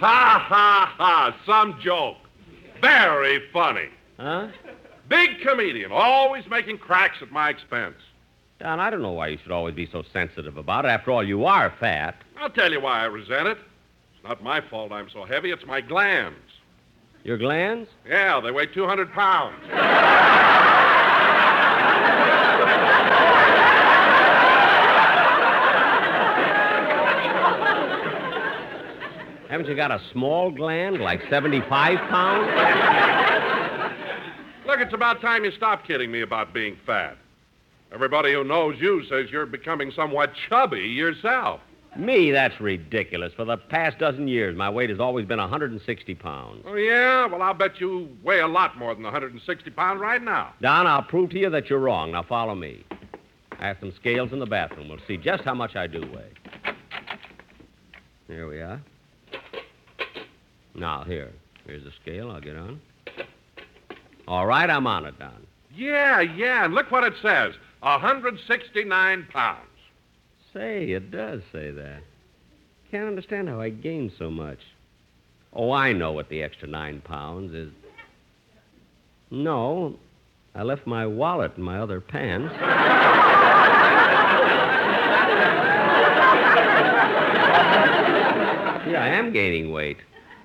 Ha, 0.00 0.44
ha, 0.48 0.94
ha. 0.96 1.36
Some 1.46 1.78
joke. 1.80 2.16
Very 2.80 3.40
funny. 3.52 3.88
Huh? 4.18 4.48
Big 5.08 5.40
comedian, 5.40 5.92
always 5.92 6.46
making 6.48 6.78
cracks 6.78 7.18
at 7.20 7.30
my 7.30 7.50
expense. 7.50 7.96
Don, 8.60 8.80
I 8.80 8.88
don't 8.88 9.02
know 9.02 9.12
why 9.12 9.28
you 9.28 9.38
should 9.42 9.52
always 9.52 9.74
be 9.74 9.86
so 9.90 10.02
sensitive 10.12 10.56
about 10.56 10.84
it. 10.84 10.88
After 10.88 11.10
all, 11.10 11.22
you 11.22 11.44
are 11.44 11.72
fat. 11.78 12.16
I'll 12.38 12.50
tell 12.50 12.72
you 12.72 12.80
why 12.80 13.00
I 13.00 13.04
resent 13.04 13.48
it. 13.48 13.58
It's 14.14 14.24
not 14.24 14.42
my 14.42 14.60
fault 14.60 14.92
I'm 14.92 15.10
so 15.10 15.24
heavy, 15.24 15.50
it's 15.50 15.66
my 15.66 15.80
glands. 15.80 16.38
Your 17.24 17.38
glands? 17.38 17.88
Yeah, 18.06 18.40
they 18.40 18.50
weigh 18.50 18.66
200 18.66 19.12
pounds. 19.12 19.56
Haven't 29.54 29.68
you 29.68 29.76
got 29.76 29.92
a 29.92 30.02
small 30.10 30.50
gland, 30.50 31.00
like 31.00 31.20
75 31.30 31.96
pounds? 32.10 32.48
Look, 34.66 34.80
it's 34.80 34.92
about 34.92 35.20
time 35.20 35.44
you 35.44 35.52
stop 35.52 35.86
kidding 35.86 36.10
me 36.10 36.22
about 36.22 36.52
being 36.52 36.76
fat. 36.84 37.16
Everybody 37.92 38.32
who 38.32 38.42
knows 38.42 38.80
you 38.80 39.04
says 39.08 39.30
you're 39.30 39.46
becoming 39.46 39.92
somewhat 39.92 40.32
chubby 40.48 40.80
yourself. 40.80 41.60
Me, 41.96 42.32
that's 42.32 42.60
ridiculous. 42.60 43.32
For 43.34 43.44
the 43.44 43.56
past 43.56 44.00
dozen 44.00 44.26
years, 44.26 44.56
my 44.56 44.68
weight 44.68 44.90
has 44.90 44.98
always 44.98 45.24
been 45.24 45.38
160 45.38 46.14
pounds. 46.16 46.64
Oh, 46.66 46.74
yeah? 46.74 47.26
Well, 47.26 47.40
I'll 47.40 47.54
bet 47.54 47.80
you 47.80 48.08
weigh 48.24 48.40
a 48.40 48.48
lot 48.48 48.76
more 48.76 48.92
than 48.92 49.04
160 49.04 49.70
pounds 49.70 50.00
right 50.00 50.20
now. 50.20 50.52
Don, 50.62 50.88
I'll 50.88 51.04
prove 51.04 51.30
to 51.30 51.38
you 51.38 51.48
that 51.50 51.70
you're 51.70 51.78
wrong. 51.78 52.10
Now 52.10 52.24
follow 52.24 52.56
me. 52.56 52.84
I 53.60 53.68
have 53.68 53.76
some 53.78 53.92
scales 53.92 54.32
in 54.32 54.40
the 54.40 54.46
bathroom. 54.46 54.88
We'll 54.88 54.98
see 55.06 55.16
just 55.16 55.44
how 55.44 55.54
much 55.54 55.76
I 55.76 55.86
do 55.86 56.00
weigh. 56.00 56.74
Here 58.26 58.48
we 58.48 58.60
are. 58.60 58.82
Now, 60.74 61.04
here. 61.04 61.32
Here's 61.66 61.84
the 61.84 61.92
scale. 62.02 62.30
I'll 62.30 62.40
get 62.40 62.56
on. 62.56 62.80
All 64.26 64.46
right, 64.46 64.68
I'm 64.68 64.86
on 64.86 65.06
it, 65.06 65.18
Don. 65.18 65.46
Yeah, 65.74 66.20
yeah, 66.20 66.64
and 66.64 66.74
look 66.74 66.90
what 66.90 67.04
it 67.04 67.14
says 67.20 67.54
169 67.80 69.28
pounds. 69.30 69.60
Say, 70.52 70.92
it 70.92 71.10
does 71.10 71.42
say 71.52 71.70
that. 71.72 72.00
Can't 72.90 73.08
understand 73.08 73.48
how 73.48 73.60
I 73.60 73.70
gained 73.70 74.12
so 74.18 74.30
much. 74.30 74.60
Oh, 75.52 75.72
I 75.72 75.92
know 75.92 76.12
what 76.12 76.28
the 76.28 76.42
extra 76.42 76.68
nine 76.68 77.00
pounds 77.00 77.52
is. 77.54 77.70
No, 79.30 79.96
I 80.54 80.62
left 80.62 80.86
my 80.86 81.06
wallet 81.06 81.52
in 81.56 81.62
my 81.62 81.80
other 81.80 82.00
pants. 82.00 82.54
yeah, 88.86 89.00
I 89.00 89.08
am 89.08 89.32
gaining 89.32 89.72
weight. 89.72 89.98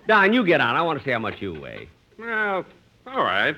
Don, 0.09 0.33
you 0.33 0.43
get 0.43 0.59
on. 0.59 0.75
I 0.75 0.81
want 0.81 0.97
to 0.97 1.05
see 1.05 1.11
how 1.11 1.19
much 1.19 1.39
you 1.39 1.53
weigh. 1.53 1.87
Well, 2.17 2.65
all 3.05 3.21
right. 3.21 3.55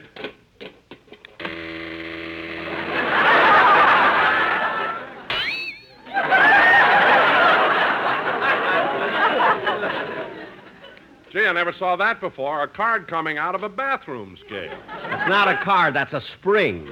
Gee, 11.31 11.45
I 11.45 11.53
never 11.53 11.71
saw 11.79 11.95
that 11.95 12.19
before. 12.19 12.63
A 12.63 12.67
card 12.67 13.07
coming 13.07 13.37
out 13.37 13.55
of 13.55 13.63
a 13.63 13.69
bathroom 13.69 14.37
scale. 14.45 14.77
It's 15.13 15.29
not 15.29 15.47
a 15.47 15.57
card, 15.63 15.95
that's 15.95 16.11
a 16.11 16.21
spring. 16.37 16.85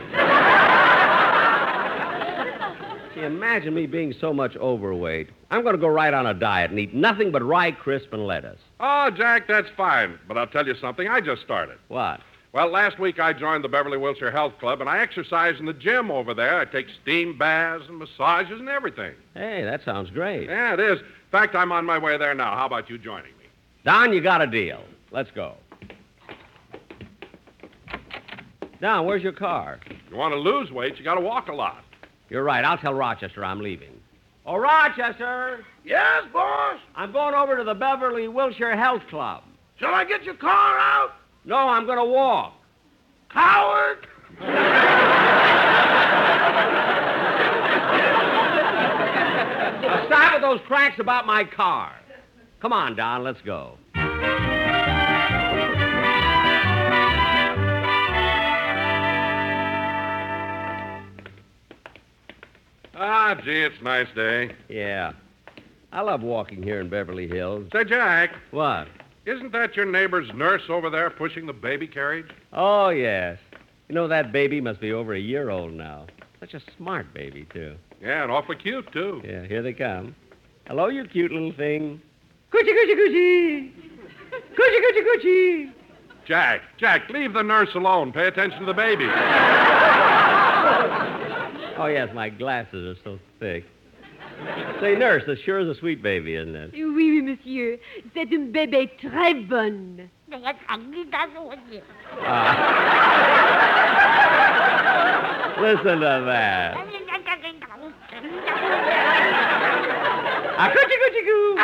See, 3.08 3.08
imagine 3.23 3.73
me 3.73 3.85
being 3.85 4.13
so 4.19 4.33
much 4.33 4.55
overweight. 4.57 5.29
I'm 5.51 5.63
going 5.63 5.75
to 5.75 5.81
go 5.81 5.87
right 5.87 6.13
on 6.13 6.25
a 6.25 6.33
diet 6.33 6.71
and 6.71 6.79
eat 6.79 6.93
nothing 6.93 7.31
but 7.31 7.43
rye 7.43 7.71
crisp 7.71 8.13
and 8.13 8.25
lettuce. 8.25 8.59
Oh, 8.79 9.09
Jack, 9.09 9.47
that's 9.47 9.67
fine. 9.75 10.19
But 10.27 10.37
I'll 10.37 10.47
tell 10.47 10.67
you 10.67 10.75
something. 10.75 11.07
I 11.07 11.21
just 11.21 11.41
started. 11.41 11.77
What? 11.87 12.21
Well, 12.51 12.69
last 12.71 12.97
week 12.97 13.19
I 13.19 13.33
joined 13.33 13.63
the 13.63 13.69
Beverly 13.69 13.97
Wilshire 13.97 14.31
Health 14.31 14.53
Club, 14.59 14.81
and 14.81 14.89
I 14.89 14.99
exercise 14.99 15.59
in 15.59 15.65
the 15.65 15.73
gym 15.73 16.09
over 16.09 16.33
there. 16.33 16.59
I 16.59 16.65
take 16.65 16.87
steam 17.01 17.37
baths 17.37 17.85
and 17.87 17.99
massages 17.99 18.59
and 18.59 18.69
everything. 18.69 19.13
Hey, 19.35 19.63
that 19.63 19.83
sounds 19.85 20.09
great. 20.09 20.49
Yeah, 20.49 20.73
it 20.73 20.79
is. 20.79 20.99
In 20.99 21.31
fact, 21.31 21.55
I'm 21.55 21.71
on 21.71 21.85
my 21.85 21.99
way 21.99 22.17
there 22.17 22.33
now. 22.33 22.55
How 22.55 22.65
about 22.65 22.89
you 22.89 22.97
joining 22.97 23.37
me? 23.37 23.45
Don, 23.85 24.13
you 24.13 24.21
got 24.21 24.41
a 24.41 24.47
deal. 24.47 24.83
Let's 25.11 25.29
go. 25.31 25.55
Don, 28.81 29.05
where's 29.05 29.21
your 29.21 29.33
car? 29.33 29.79
You 30.09 30.17
want 30.17 30.33
to 30.33 30.39
lose 30.39 30.71
weight, 30.71 30.97
you 30.97 31.03
got 31.03 31.15
to 31.15 31.21
walk 31.21 31.49
a 31.49 31.53
lot. 31.53 31.83
You're 32.29 32.43
right. 32.43 32.63
I'll 32.63 32.77
tell 32.77 32.93
Rochester 32.93 33.43
I'm 33.43 33.59
leaving. 33.59 33.99
Oh, 34.45 34.57
Rochester! 34.57 35.65
Yes, 35.83 36.23
boss? 36.33 36.79
I'm 36.95 37.11
going 37.11 37.35
over 37.35 37.57
to 37.57 37.63
the 37.63 37.73
Beverly 37.73 38.27
Wilshire 38.27 38.75
Health 38.75 39.03
Club. 39.09 39.43
Shall 39.79 39.93
I 39.93 40.05
get 40.05 40.23
your 40.23 40.35
car 40.35 40.77
out? 40.77 41.13
No, 41.45 41.55
I'm 41.55 41.85
going 41.85 41.97
to 41.97 42.05
walk. 42.05 42.53
Coward! 43.31 44.07
Now 49.81 50.05
stop 50.07 50.33
with 50.33 50.41
those 50.41 50.59
cranks 50.67 50.99
about 50.99 51.25
my 51.25 51.43
car. 51.43 51.93
Come 52.59 52.73
on, 52.73 52.95
Don, 52.95 53.23
let's 53.23 53.41
go. 53.41 53.77
Ah, 63.01 63.33
gee, 63.43 63.61
it's 63.61 63.79
a 63.79 63.83
nice 63.83 64.07
day. 64.13 64.51
Yeah. 64.67 65.13
I 65.93 66.01
love 66.01 66.21
walking 66.21 66.61
here 66.61 66.81
in 66.81 66.89
Beverly 66.89 67.27
Hills. 67.27 67.67
Say, 67.71 67.85
Jack, 67.85 68.31
What? 68.51 68.87
isn't 69.25 69.51
that 69.53 69.75
your 69.77 69.85
neighbor's 69.85 70.29
nurse 70.33 70.63
over 70.69 70.89
there 70.89 71.09
pushing 71.09 71.45
the 71.45 71.53
baby 71.53 71.87
carriage? 71.87 72.27
Oh, 72.51 72.89
yes. 72.89 73.37
You 73.87 73.95
know, 73.95 74.07
that 74.09 74.31
baby 74.31 74.59
must 74.59 74.81
be 74.81 74.91
over 74.91 75.13
a 75.13 75.19
year 75.19 75.49
old 75.49 75.71
now. 75.73 76.07
Such 76.41 76.53
a 76.55 76.61
smart 76.77 77.13
baby, 77.13 77.47
too. 77.53 77.75
Yeah, 78.01 78.23
and 78.23 78.31
awfully 78.31 78.57
cute, 78.57 78.91
too. 78.91 79.21
Yeah, 79.25 79.45
here 79.45 79.61
they 79.61 79.73
come. 79.73 80.13
Hello, 80.67 80.87
you 80.89 81.05
cute 81.05 81.31
little 81.31 81.53
thing. 81.53 82.01
Coochie, 82.51 82.69
coochie, 82.69 82.95
coochie. 82.95 83.71
Coochie, 84.57 84.81
coochie, 84.81 85.05
coochie. 85.07 85.71
Jack, 86.25 86.61
Jack, 86.77 87.09
leave 87.09 87.33
the 87.33 87.41
nurse 87.43 87.73
alone. 87.75 88.11
Pay 88.11 88.27
attention 88.27 88.59
to 88.59 88.65
the 88.65 88.73
baby. 88.73 89.05
Oh, 91.81 91.85
yes, 91.85 92.09
my 92.13 92.27
glasses 92.27 92.97
are 92.97 93.01
so 93.05 93.17
thick. 93.39 93.63
Say, 94.81 94.95
nurse, 94.95 95.23
this 95.25 95.39
sure 95.39 95.59
is 95.59 95.69
a 95.69 95.75
sweet 95.79 96.03
baby, 96.03 96.35
isn't 96.35 96.53
it? 96.53 96.71
Oui, 96.73 96.83
oui, 96.83 97.21
monsieur. 97.21 97.79
C'est 98.13 98.29
une 98.31 98.51
bébé 98.51 98.89
très 99.01 99.33
bonne. 99.47 100.09
Listen 100.29 100.41
to 105.99 106.25
that. 106.25 106.75
Ah, 110.57 110.69
coochie, 110.75 110.97
coochie, 110.99 111.23
coo. 111.25 111.55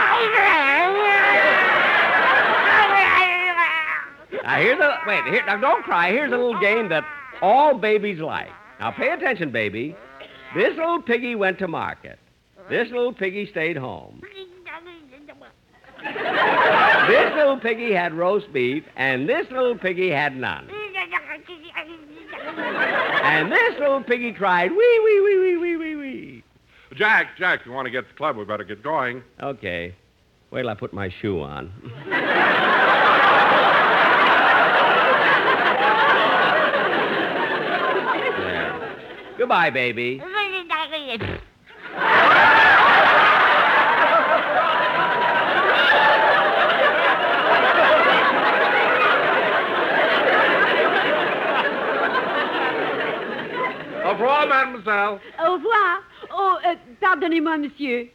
Now, 4.44 4.56
here's 4.60 4.80
a 4.80 4.98
wait. 5.06 5.26
Here, 5.26 5.44
now, 5.46 5.58
don't 5.58 5.84
cry. 5.84 6.12
Here's 6.12 6.32
a 6.32 6.38
little 6.38 6.58
game 6.62 6.88
that 6.88 7.04
all 7.42 7.78
babies 7.78 8.22
like. 8.22 8.48
Now, 8.80 8.92
pay 8.92 9.10
attention, 9.10 9.52
baby. 9.52 9.94
This 10.56 10.76
little 10.78 11.02
piggy 11.02 11.36
went 11.36 11.60
to 11.60 11.68
market. 11.68 12.18
Uh-huh. 12.58 12.70
This 12.70 12.90
little 12.90 13.12
piggy 13.14 13.46
stayed 13.46 13.78
home. 13.78 14.22
This 17.08 17.34
little 17.36 17.60
piggy 17.60 17.94
had 17.94 18.14
roast 18.14 18.52
beef, 18.54 18.84
and 18.96 19.28
this 19.30 19.50
little 19.52 19.78
piggy 19.78 20.10
had 20.10 20.36
none. 20.36 20.70
And 23.24 23.52
this 23.52 23.80
little 23.80 24.02
piggy 24.04 24.32
cried, 24.32 24.72
wee, 24.72 24.78
wee, 24.78 25.22
wee, 25.22 25.38
wee, 25.40 25.58
wee, 25.58 25.76
wee, 25.78 25.96
wee. 25.96 26.44
Jack, 26.96 27.38
Jack, 27.38 27.62
if 27.62 27.66
you 27.66 27.72
want 27.72 27.86
to 27.86 27.92
get 27.92 28.02
to 28.02 28.08
the 28.08 28.14
club, 28.18 28.38
we 28.38 28.46
better 28.46 28.64
get 28.64 28.82
going. 28.84 29.24
Okay. 29.42 29.96
Wait 30.52 30.62
till 30.62 30.70
I 30.70 30.76
put 30.76 30.94
my 30.94 31.10
shoe 31.22 31.42
on. 31.42 31.74
there. 38.38 39.36
Goodbye, 39.38 39.70
baby. 39.70 40.22
Uh-huh. 40.22 40.35
Au 54.06 54.10
revoir, 54.12 54.48
mademoiselle. 54.48 55.20
Au 55.46 55.54
revoir. 55.54 56.04
Oh, 56.32 56.54
euh, 56.68 56.76
pardonnez-moi, 57.02 57.58
monsieur. 57.58 58.10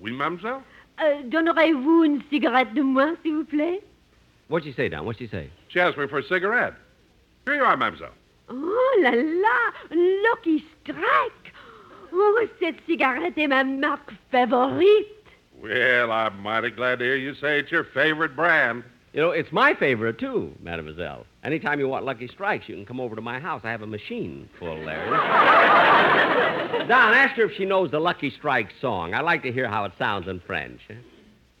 Oui, 0.00 0.10
mademoiselle? 0.12 0.60
Euh, 1.02 1.22
Donnerez-vous 1.24 2.04
une 2.04 2.22
cigarette 2.30 2.74
de 2.74 2.82
moins, 2.82 3.14
s'il 3.22 3.34
vous 3.36 3.44
plaît? 3.44 3.80
What'd 4.50 4.68
she 4.68 4.74
say, 4.76 4.88
Don? 4.88 5.04
What'd 5.04 5.18
she 5.18 5.30
say? 5.30 5.48
She 5.68 5.78
asked 5.80 5.96
me 5.96 6.08
for 6.08 6.18
a 6.18 6.22
cigarette. 6.24 6.74
Here 7.46 7.54
you 7.54 7.62
are, 7.64 7.76
mademoiselle. 7.76 8.12
Oh 8.50 8.98
là 9.00 9.12
là, 9.12 9.72
Lucky 9.90 10.64
Strike. 10.82 11.41
Oh, 12.12 12.46
cette 12.60 12.76
cigarette 12.86 13.38
est 13.38 13.46
ma 13.48 13.64
marque 13.64 14.12
favorite. 14.30 15.06
Well, 15.62 16.10
I'm 16.10 16.40
mighty 16.42 16.70
glad 16.70 16.98
to 16.98 17.04
hear 17.04 17.16
you 17.16 17.34
say 17.34 17.58
it's 17.60 17.70
your 17.70 17.84
favorite 17.84 18.34
brand. 18.36 18.82
You 19.12 19.20
know, 19.20 19.30
it's 19.30 19.52
my 19.52 19.74
favorite, 19.74 20.18
too, 20.18 20.52
mademoiselle. 20.62 21.26
Anytime 21.44 21.78
you 21.78 21.86
want 21.88 22.04
Lucky 22.04 22.28
Strikes, 22.28 22.68
you 22.68 22.74
can 22.74 22.86
come 22.86 22.98
over 22.98 23.14
to 23.14 23.20
my 23.22 23.38
house. 23.38 23.60
I 23.62 23.70
have 23.70 23.82
a 23.82 23.86
machine 23.86 24.48
full 24.58 24.82
there. 24.84 25.10
Don, 26.88 27.14
ask 27.14 27.36
her 27.36 27.44
if 27.44 27.52
she 27.56 27.66
knows 27.66 27.90
the 27.90 28.00
Lucky 28.00 28.30
Strike 28.30 28.70
song. 28.80 29.12
I 29.14 29.20
like 29.20 29.42
to 29.42 29.52
hear 29.52 29.68
how 29.68 29.84
it 29.84 29.92
sounds 29.98 30.28
in 30.28 30.40
French. 30.40 30.80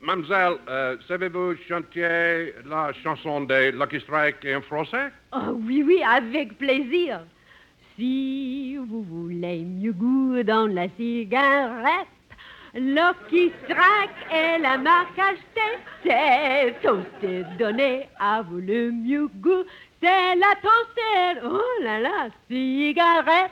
Mademoiselle, 0.00 0.58
euh, 0.68 0.96
savez-vous 1.06 1.56
chanter 1.68 2.52
la 2.64 2.92
chanson 3.04 3.46
de 3.46 3.70
Lucky 3.72 4.00
Strike 4.00 4.44
en 4.46 4.62
français? 4.62 5.12
Oh 5.32 5.60
oui, 5.66 5.82
oui, 5.82 6.02
avec 6.02 6.58
plaisir. 6.58 7.20
Si 7.96 8.76
vous 8.76 9.02
voulez 9.02 9.64
mieux 9.64 9.92
goût 9.92 10.42
dans 10.42 10.66
la 10.66 10.88
cigarette, 10.96 12.08
Lucky 12.74 13.52
Strike 13.64 14.32
est 14.32 14.58
la 14.60 14.78
marque 14.78 15.18
achetée. 15.18 15.78
C'est 16.02 16.74
toasted, 16.82 17.46
donné 17.58 18.08
à 18.18 18.40
vous 18.40 18.60
le 18.60 18.90
mieux 18.90 19.28
goût. 19.40 19.64
C'est 20.00 20.34
la 20.36 20.54
toasted, 20.62 21.42
oh 21.44 21.82
là 21.82 22.00
là, 22.00 22.28
cigarette. 22.48 23.50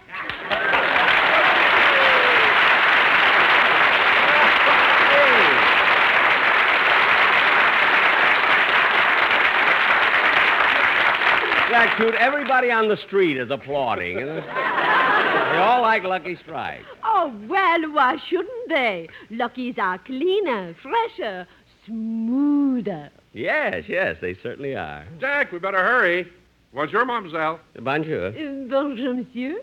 That 11.71 11.95
shoot, 11.99 12.15
everybody 12.15 12.73
on 12.73 12.89
the 12.89 12.97
street 12.97 13.37
is 13.37 13.49
applauding. 13.49 14.17
they 14.17 15.57
all 15.57 15.83
like 15.83 16.03
Lucky 16.03 16.37
Strike. 16.43 16.83
Oh, 17.05 17.33
well, 17.49 17.93
why 17.93 18.17
shouldn't 18.29 18.69
they? 18.69 19.09
Lucky's 19.31 19.77
are 19.79 19.99
cleaner, 19.99 20.75
fresher, 20.83 21.47
smoother. 21.87 23.11
Yes, 23.33 23.85
yes, 23.87 24.17
they 24.21 24.35
certainly 24.43 24.75
are. 24.75 25.07
Jack, 25.21 25.53
we 25.53 25.61
better 25.61 25.79
hurry. 25.79 26.27
Bonjour, 26.75 27.05
mademoiselle. 27.05 27.61
Bonjour. 27.79 28.29
Uh, 28.29 28.69
bonjour, 28.69 29.15
monsieur. 29.15 29.61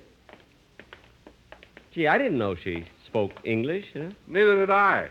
Gee, 1.93 2.07
I 2.07 2.17
didn't 2.17 2.37
know 2.37 2.55
she 2.55 2.85
spoke 3.05 3.31
English, 3.43 3.85
you 3.93 4.03
know? 4.03 4.11
Neither 4.27 4.55
did 4.55 4.69
I. 4.69 5.09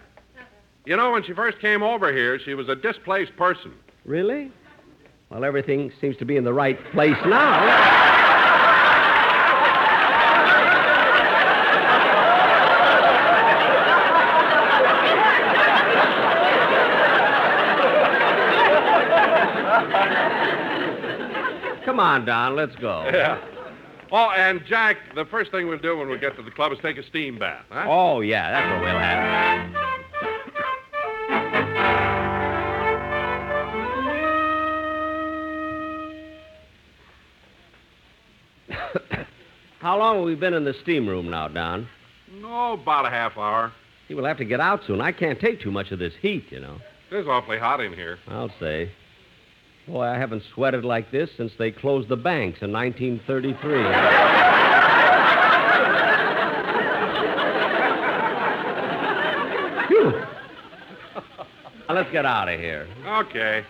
You 0.86 0.96
know, 0.96 1.10
when 1.10 1.24
she 1.24 1.34
first 1.34 1.58
came 1.58 1.82
over 1.82 2.10
here, 2.10 2.38
she 2.38 2.54
was 2.54 2.70
a 2.70 2.76
displaced 2.76 3.36
person. 3.36 3.74
Really? 4.06 4.50
Well, 5.30 5.44
everything 5.44 5.92
seems 6.00 6.16
to 6.18 6.24
be 6.24 6.36
in 6.36 6.44
the 6.44 6.52
right 6.52 6.78
place 6.92 7.16
now. 7.26 8.04
Come 21.84 22.00
on, 22.00 22.24
Don, 22.24 22.54
let's 22.56 22.74
go. 22.76 23.08
Yeah. 23.12 23.40
Oh, 24.12 24.30
and 24.36 24.60
Jack, 24.66 24.98
the 25.14 25.24
first 25.24 25.50
thing 25.50 25.66
we'll 25.66 25.78
do 25.78 25.96
when 25.98 26.08
we 26.08 26.18
get 26.18 26.36
to 26.36 26.42
the 26.42 26.50
club 26.50 26.70
is 26.72 26.78
take 26.80 26.98
a 26.98 27.02
steam 27.02 27.38
bath, 27.38 27.64
huh? 27.70 27.86
Oh, 27.88 28.20
yeah, 28.20 28.52
that's 28.52 28.70
what 28.70 28.80
we'll 28.82 28.98
have. 28.98 29.75
How 39.96 40.02
long 40.02 40.18
have 40.18 40.26
we 40.26 40.34
been 40.34 40.52
in 40.52 40.64
the 40.64 40.74
steam 40.82 41.08
room 41.08 41.30
now, 41.30 41.48
Don? 41.48 41.88
No, 42.42 42.74
about 42.74 43.06
a 43.06 43.08
half 43.08 43.38
hour. 43.38 43.72
He 44.08 44.14
will 44.14 44.26
have 44.26 44.36
to 44.36 44.44
get 44.44 44.60
out 44.60 44.82
soon. 44.86 45.00
I 45.00 45.10
can't 45.10 45.40
take 45.40 45.62
too 45.62 45.70
much 45.70 45.90
of 45.90 45.98
this 45.98 46.12
heat, 46.20 46.44
you 46.50 46.60
know. 46.60 46.76
It 47.10 47.16
is 47.16 47.26
awfully 47.26 47.58
hot 47.58 47.80
in 47.80 47.94
here. 47.94 48.18
I'll 48.28 48.52
say. 48.60 48.92
Boy, 49.88 50.02
I 50.02 50.18
haven't 50.18 50.42
sweated 50.52 50.84
like 50.84 51.10
this 51.10 51.30
since 51.38 51.50
they 51.58 51.70
closed 51.70 52.10
the 52.10 52.16
banks 52.16 52.58
in 52.60 52.72
1933. 52.72 53.56
Phew. 59.88 60.10
Now, 61.88 61.94
let's 61.94 62.12
get 62.12 62.26
out 62.26 62.50
of 62.50 62.60
here. 62.60 62.86
Okay. 63.06 63.64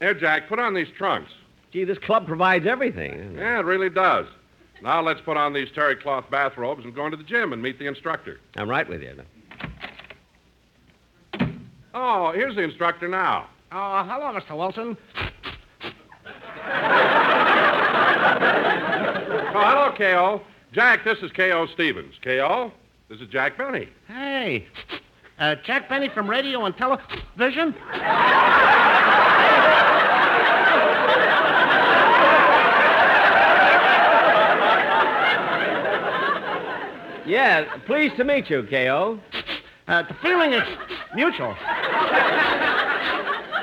There, 0.00 0.14
Jack, 0.14 0.48
put 0.48 0.58
on 0.58 0.74
these 0.74 0.88
trunks. 0.98 1.30
Gee, 1.72 1.84
this 1.84 1.98
club 1.98 2.26
provides 2.26 2.66
everything. 2.66 3.36
Yeah, 3.36 3.58
it 3.60 3.64
really 3.64 3.90
does. 3.90 4.26
Now 4.82 5.02
let's 5.02 5.20
put 5.20 5.36
on 5.36 5.52
these 5.52 5.68
terry 5.74 5.96
cloth 5.96 6.24
bathrobes 6.30 6.84
and 6.84 6.94
go 6.94 7.04
into 7.04 7.16
the 7.16 7.24
gym 7.24 7.52
and 7.52 7.60
meet 7.60 7.78
the 7.78 7.86
instructor. 7.86 8.40
I'm 8.56 8.68
right 8.70 8.88
with 8.88 9.02
you. 9.02 9.22
Oh, 11.94 12.32
here's 12.32 12.54
the 12.54 12.62
instructor 12.62 13.08
now. 13.08 13.48
Oh, 13.72 14.04
hello, 14.08 14.38
Mr. 14.38 14.56
Wilson. 14.56 14.96
Oh, 19.50 19.62
hello, 19.62 19.92
K.O. 19.96 20.40
Jack, 20.72 21.04
this 21.04 21.18
is 21.22 21.32
K.O. 21.32 21.66
Stevens. 21.74 22.14
K.O., 22.22 22.72
this 23.08 23.20
is 23.20 23.28
Jack 23.28 23.58
Benny. 23.58 23.88
Hey, 24.06 24.66
uh, 25.38 25.56
Jack 25.64 25.88
Benny 25.88 26.08
from 26.10 26.28
radio 26.30 26.64
and 26.66 26.76
television? 26.76 27.74
Yeah, 37.28 37.76
pleased 37.86 38.16
to 38.16 38.24
meet 38.24 38.48
you, 38.48 38.62
K.O. 38.68 39.20
Uh, 39.86 40.02
the 40.02 40.14
feeling 40.22 40.54
is 40.54 40.62
mutual. 41.14 41.54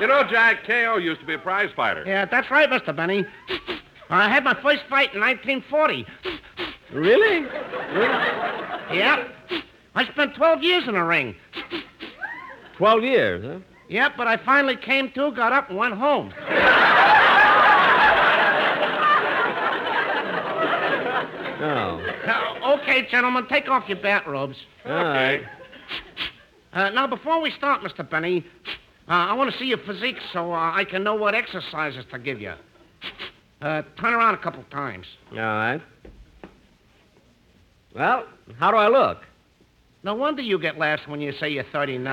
You 0.00 0.06
know, 0.06 0.22
Jack, 0.30 0.64
K.O. 0.64 0.98
used 0.98 1.20
to 1.20 1.26
be 1.26 1.34
a 1.34 1.38
prize 1.38 1.70
fighter. 1.74 2.04
Yeah, 2.06 2.26
that's 2.26 2.48
right, 2.50 2.68
Mr. 2.70 2.94
Benny. 2.94 3.24
I 4.08 4.28
had 4.28 4.44
my 4.44 4.54
first 4.54 4.82
fight 4.88 5.12
in 5.14 5.20
1940. 5.20 6.06
Really? 6.92 7.46
Yep. 8.94 9.28
I 9.96 10.04
spent 10.12 10.36
12 10.36 10.62
years 10.62 10.86
in 10.86 10.94
the 10.94 11.02
ring. 11.02 11.34
Twelve 12.76 13.02
years, 13.02 13.42
huh? 13.44 13.58
Yep, 13.88 14.12
but 14.16 14.26
I 14.26 14.36
finally 14.36 14.76
came 14.76 15.10
to, 15.12 15.32
got 15.32 15.52
up, 15.52 15.70
and 15.70 15.78
went 15.78 15.94
home. 15.94 16.32
Oh. 21.58 22.15
Okay, 22.82 23.06
gentlemen, 23.10 23.46
take 23.48 23.68
off 23.68 23.88
your 23.88 24.00
bathrobes. 24.00 24.56
All 24.84 24.92
right. 24.92 25.42
Uh, 26.72 26.90
now, 26.90 27.06
before 27.06 27.40
we 27.40 27.50
start, 27.50 27.80
Mr. 27.82 28.08
Benny, 28.08 28.44
uh, 29.08 29.12
I 29.12 29.32
want 29.32 29.50
to 29.50 29.58
see 29.58 29.66
your 29.66 29.78
physique 29.78 30.16
so 30.32 30.52
uh, 30.52 30.72
I 30.72 30.84
can 30.84 31.02
know 31.02 31.14
what 31.14 31.34
exercises 31.34 32.04
to 32.10 32.18
give 32.18 32.40
you. 32.40 32.52
Uh, 33.62 33.82
turn 33.98 34.12
around 34.12 34.34
a 34.34 34.38
couple 34.38 34.62
times. 34.70 35.06
All 35.32 35.38
right. 35.38 35.80
Well, 37.94 38.26
how 38.58 38.70
do 38.70 38.76
I 38.76 38.88
look? 38.88 39.22
No 40.02 40.14
wonder 40.14 40.42
you 40.42 40.58
get 40.58 40.78
laughs 40.78 41.02
when 41.06 41.20
you 41.20 41.32
say 41.32 41.48
you're 41.48 41.64
39. 41.72 42.06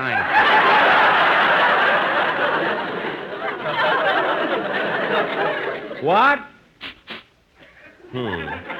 What? 6.02 6.38
Hmm. 8.12 8.74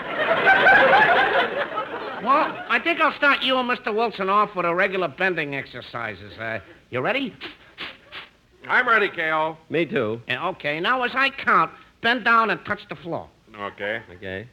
Well, 2.25 2.65
I 2.69 2.81
think 2.83 3.01
I'll 3.01 3.17
start 3.17 3.43
you 3.43 3.57
and 3.59 3.69
Mr. 3.69 3.95
Wilson 3.95 4.29
off 4.29 4.57
with 4.57 4.67
a 4.67 4.75
regular 4.75 5.09
bending 5.09 5.55
exercises. 5.55 6.33
Uh, 6.39 6.61
you 6.91 7.01
ready? 7.01 7.35
I'm 8.67 8.89
ready, 8.89 9.11
K.O. 9.11 9.59
Me 9.69 9.85
too. 9.85 10.21
Yeah, 10.27 10.49
okay, 10.49 10.81
now 10.81 11.03
as 11.03 11.13
I 11.15 11.31
count, 11.31 11.71
bend 12.03 12.25
down 12.25 12.51
and 12.51 12.65
touch 12.65 12.81
the 12.89 12.97
floor. 12.97 13.29
Okay. 13.59 14.01
Okay. 14.17 14.49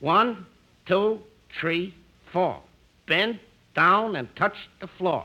One, 0.00 0.46
two, 0.86 1.20
three, 1.60 1.94
four. 2.32 2.60
Bend 3.06 3.40
down 3.74 4.16
and 4.16 4.34
touch 4.36 4.54
the 4.80 4.86
floor. 4.98 5.24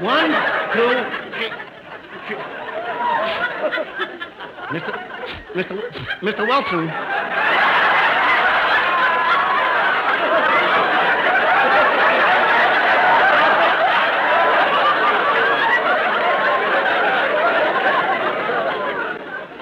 One, 0.00 0.30
two, 0.74 0.88
three. 1.36 1.50
three. 2.28 2.36
Mr. 4.68 4.92
Mr. 5.54 5.72
Mr. 6.20 6.46
Wilson. 6.46 6.90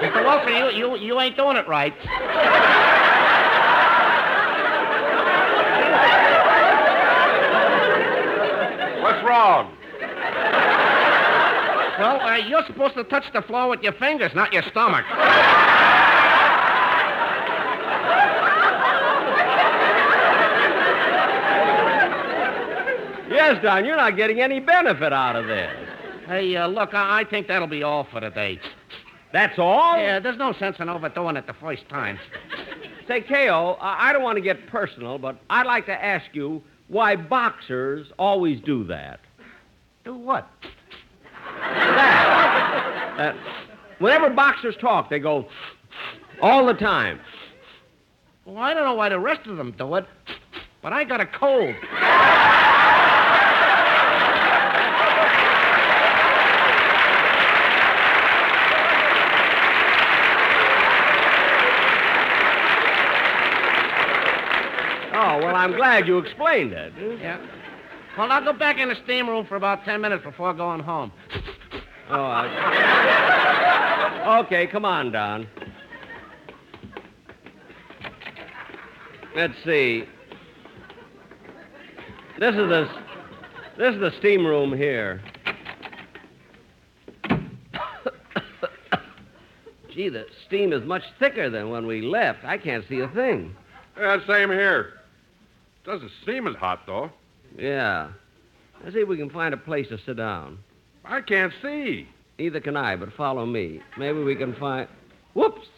Mr. 0.01 0.25
Wilson, 0.25 0.53
you, 0.77 0.97
you, 0.97 1.07
you 1.07 1.21
ain't 1.21 1.37
doing 1.37 1.57
it 1.57 1.67
right. 1.67 1.95
What's 9.03 9.25
wrong? 9.25 9.73
Well, 11.99 12.21
uh, 12.21 12.37
you're 12.37 12.65
supposed 12.67 12.95
to 12.97 13.05
touch 13.05 13.25
the 13.33 13.43
floor 13.43 13.71
with 13.71 13.83
your 13.83 13.95
fingers, 13.95 14.33
not 14.35 14.53
your 14.53 14.63
stomach. 14.65 15.05
Yes, 23.31 23.63
Don, 23.63 23.85
you're 23.85 23.97
not 23.97 24.17
getting 24.17 24.41
any 24.41 24.61
benefit 24.61 25.13
out 25.13 25.37
of 25.37 25.47
this. 25.47 25.71
Hey, 26.27 26.57
uh, 26.57 26.67
look, 26.67 26.95
I, 26.95 27.21
I 27.21 27.25
think 27.25 27.47
that'll 27.49 27.69
be 27.69 27.83
all 27.83 28.05
for 28.05 28.21
today. 28.21 28.59
That's 29.37 29.59
all? 29.59 29.99
Yeah, 29.99 30.19
there's 30.19 30.39
no 30.39 30.55
sense 30.55 30.79
in 30.81 30.89
overdoing 30.89 31.37
it 31.37 31.47
the 31.47 31.53
first 31.53 31.87
time. 31.91 32.19
Say, 33.07 33.21
K.O., 33.21 33.73
I 33.83 34.09
I 34.09 34.13
don't 34.15 34.23
want 34.23 34.37
to 34.37 34.43
get 34.43 34.67
personal, 34.69 35.19
but 35.19 35.39
I'd 35.51 35.67
like 35.67 35.85
to 35.87 35.93
ask 35.93 36.25
you 36.33 36.63
why 36.89 37.17
boxers 37.17 38.07
always 38.19 38.63
do 38.63 38.83
that. 38.85 39.21
Do 40.07 40.15
what? 40.15 40.49
That. 41.61 43.15
that. 43.19 43.37
Whenever 43.99 44.31
boxers 44.31 44.75
talk, 44.81 45.11
they 45.11 45.19
go 45.19 45.47
all 46.41 46.65
the 46.65 46.73
time. 46.73 47.21
Well, 48.47 48.57
I 48.57 48.73
don't 48.73 48.85
know 48.85 48.95
why 48.95 49.11
the 49.11 49.21
rest 49.21 49.47
of 49.47 49.59
them 49.59 49.75
do 49.77 49.97
it, 49.97 50.07
but 50.81 50.95
I 50.95 51.05
got 51.05 51.21
a 51.21 51.27
cold. 51.27 51.75
Oh, 65.19 65.39
well, 65.39 65.56
I'm 65.67 65.75
glad 65.75 66.07
you 66.07 66.19
explained 66.19 66.73
it. 66.73 66.93
Yeah. 67.21 67.45
Well, 68.17 68.31
I'll 68.31 68.45
go 68.45 68.53
back 68.53 68.79
in 68.79 68.89
the 68.89 68.95
steam 69.03 69.29
room 69.29 69.45
for 69.47 69.57
about 69.57 69.85
ten 69.85 70.01
minutes 70.01 70.23
before 70.23 70.55
going 70.55 70.79
home. 70.79 71.11
Oh, 72.09 72.23
I... 72.23 72.47
Okay, 74.45 74.69
come 74.69 74.85
on, 74.85 75.11
Don. 75.11 75.49
Let's 79.35 79.55
see. 79.65 80.05
This 82.39 82.55
is 82.55 82.69
the 82.69 82.89
this 83.77 83.93
is 83.93 84.01
the 84.01 84.13
steam 84.21 84.47
room 84.47 84.73
here. 84.73 85.21
Gee, 89.93 90.11
the 90.11 90.27
steam 90.47 90.73
is 90.73 90.85
much 90.85 91.03
thicker 91.19 91.51
than 91.51 91.71
when 91.71 91.89
we 91.89 92.03
left. 92.03 92.45
I 92.45 92.57
can't 92.57 92.85
see 92.89 93.01
a 93.01 93.09
thing. 93.09 93.57
Yeah, 93.99 94.25
same 94.29 94.51
here. 94.51 94.96
Doesn't 95.87 96.11
seem 96.27 96.49
as 96.49 96.57
hot, 96.57 96.81
though. 96.85 97.13
Yeah. 97.57 98.09
Let's 98.83 98.95
see 98.95 99.03
if 99.03 99.09
we 99.09 99.17
can 99.17 99.31
find 99.31 99.55
a 99.55 99.57
place 99.57 99.87
to 99.89 99.99
sit 100.05 100.17
down. 100.17 100.59
I 101.05 101.21
can't 101.21 101.53
see. 101.63 102.09
Neither 102.41 102.61
can 102.61 102.77
I, 102.77 102.97
but 102.97 103.13
follow 103.13 103.47
me. 103.47 103.81
Maybe 103.97 104.21
we 104.23 104.35
can 104.35 104.53
find. 104.57 104.89
Whoops! 105.35 105.69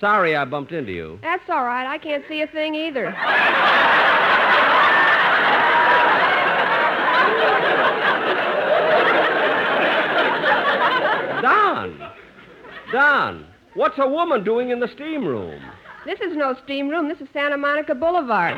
Sorry 0.00 0.34
I 0.34 0.46
bumped 0.46 0.72
into 0.72 0.90
you. 0.92 1.18
That's 1.22 1.48
all 1.50 1.64
right. 1.64 1.86
I 1.86 1.98
can't 1.98 2.24
see 2.28 2.40
a 2.40 2.46
thing 2.46 2.74
either. 2.74 3.10
Don! 11.42 12.10
Don! 12.90 13.46
What's 13.74 13.98
a 13.98 14.08
woman 14.08 14.44
doing 14.44 14.70
in 14.70 14.80
the 14.80 14.88
steam 14.88 15.26
room? 15.26 15.62
This 16.04 16.20
is 16.20 16.36
no 16.36 16.56
steam 16.64 16.88
room. 16.88 17.08
This 17.08 17.20
is 17.20 17.28
Santa 17.32 17.56
Monica 17.56 17.94
Boulevard. 17.94 18.56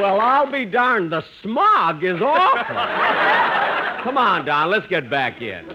Well, 0.00 0.20
I'll 0.20 0.50
be 0.50 0.64
darned. 0.64 1.10
The 1.10 1.24
smog 1.42 2.04
is 2.04 2.20
awful. 2.22 4.04
Come 4.04 4.16
on, 4.16 4.44
Don. 4.44 4.70
Let's 4.70 4.86
get 4.86 5.10
back 5.10 5.42
in. 5.42 5.66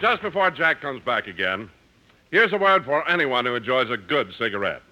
Just 0.00 0.22
before 0.22 0.50
Jack 0.50 0.80
comes 0.80 1.00
back 1.04 1.26
again, 1.26 1.70
here's 2.30 2.52
a 2.52 2.58
word 2.58 2.84
for 2.84 3.08
anyone 3.08 3.44
who 3.44 3.54
enjoys 3.54 3.90
a 3.90 3.96
good 3.96 4.32
cigarette. 4.38 4.82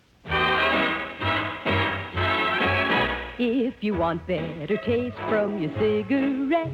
If 3.43 3.77
you 3.81 3.95
want 3.95 4.27
better 4.27 4.77
taste 4.85 5.17
from 5.31 5.63
your 5.63 5.73
cigarette, 5.81 6.69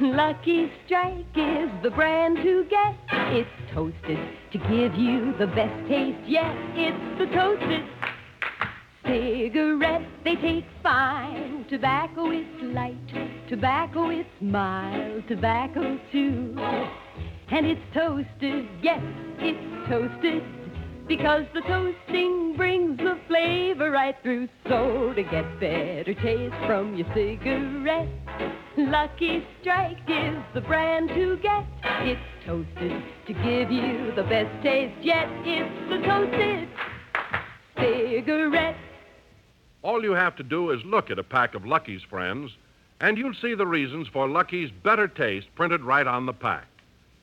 Lucky 0.00 0.70
Strike 0.86 1.26
is 1.34 1.68
the 1.82 1.90
brand 1.90 2.36
to 2.36 2.64
get. 2.70 2.94
It's 3.34 3.50
toasted 3.74 4.16
to 4.52 4.58
give 4.58 4.94
you 4.94 5.34
the 5.40 5.48
best 5.48 5.88
taste 5.88 6.20
yet. 6.24 6.54
It's 6.76 7.18
the 7.18 7.26
toasted 7.34 7.82
cigarette. 9.04 10.06
They 10.22 10.36
taste 10.36 10.68
fine. 10.84 11.66
Tobacco 11.68 12.30
is 12.30 12.46
light. 12.62 13.48
Tobacco 13.48 14.10
is 14.10 14.26
mild. 14.40 15.24
Tobacco 15.26 15.98
too. 16.12 16.54
And 17.50 17.66
it's 17.66 17.82
toasted, 17.92 18.68
yes, 18.84 19.02
it's 19.40 19.88
toasted. 19.90 20.57
Because 21.08 21.44
the 21.54 21.62
toasting 21.62 22.54
brings 22.54 22.98
the 22.98 23.18
flavor 23.28 23.90
right 23.90 24.14
through. 24.22 24.48
So 24.68 25.14
to 25.14 25.22
get 25.22 25.58
better 25.58 26.12
taste 26.14 26.54
from 26.66 26.96
your 26.96 27.06
cigarette, 27.14 28.08
Lucky 28.76 29.42
Strike 29.60 29.98
is 30.06 30.36
the 30.52 30.60
brand 30.60 31.08
to 31.08 31.38
get. 31.42 31.64
It's 32.02 32.20
toasted 32.44 33.02
to 33.26 33.32
give 33.32 33.70
you 33.70 34.12
the 34.14 34.22
best 34.24 34.62
taste 34.62 35.02
yet. 35.02 35.28
It's 35.44 35.88
the 35.88 36.06
toasted 36.06 36.68
cigarette. 37.78 38.76
All 39.82 40.02
you 40.02 40.12
have 40.12 40.36
to 40.36 40.42
do 40.42 40.70
is 40.72 40.80
look 40.84 41.10
at 41.10 41.18
a 41.18 41.24
pack 41.24 41.54
of 41.54 41.64
Lucky's 41.64 42.02
friends, 42.10 42.50
and 43.00 43.16
you'll 43.16 43.32
see 43.40 43.54
the 43.54 43.66
reasons 43.66 44.08
for 44.12 44.28
Lucky's 44.28 44.70
better 44.84 45.08
taste 45.08 45.46
printed 45.54 45.80
right 45.80 46.06
on 46.06 46.26
the 46.26 46.34
pack. 46.34 46.66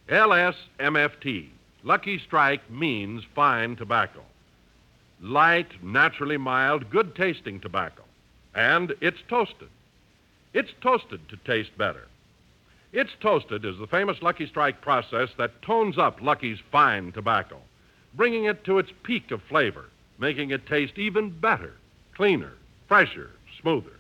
LSMFT. 0.10 1.50
Lucky 1.86 2.18
Strike 2.18 2.68
means 2.72 3.24
fine 3.36 3.76
tobacco. 3.76 4.22
Light, 5.22 5.84
naturally 5.84 6.36
mild, 6.36 6.90
good 6.90 7.16
tasting 7.16 7.60
tobacco. 7.60 8.02
And 8.56 8.96
it's 9.02 9.20
toasted. 9.30 9.70
It's 10.52 10.72
toasted 10.82 11.30
to 11.30 11.38
taste 11.38 11.78
better. 11.78 12.08
It's 12.92 13.12
toasted 13.22 13.66
is 13.66 13.78
the 13.78 13.86
famous 13.86 14.24
Lucky 14.24 14.48
Strike 14.48 14.82
process 14.82 15.30
that 15.38 15.62
tones 15.62 16.00
up 16.00 16.20
Lucky's 16.24 16.58
fine 16.72 17.12
tobacco, 17.12 17.58
bringing 18.16 18.46
it 18.46 18.64
to 18.64 18.80
its 18.80 18.90
peak 19.04 19.30
of 19.30 19.44
flavor, 19.44 19.86
making 20.18 20.50
it 20.50 20.66
taste 20.66 20.98
even 20.98 21.30
better, 21.30 21.74
cleaner, 22.16 22.54
fresher, 22.88 23.30
smoother. 23.62 24.00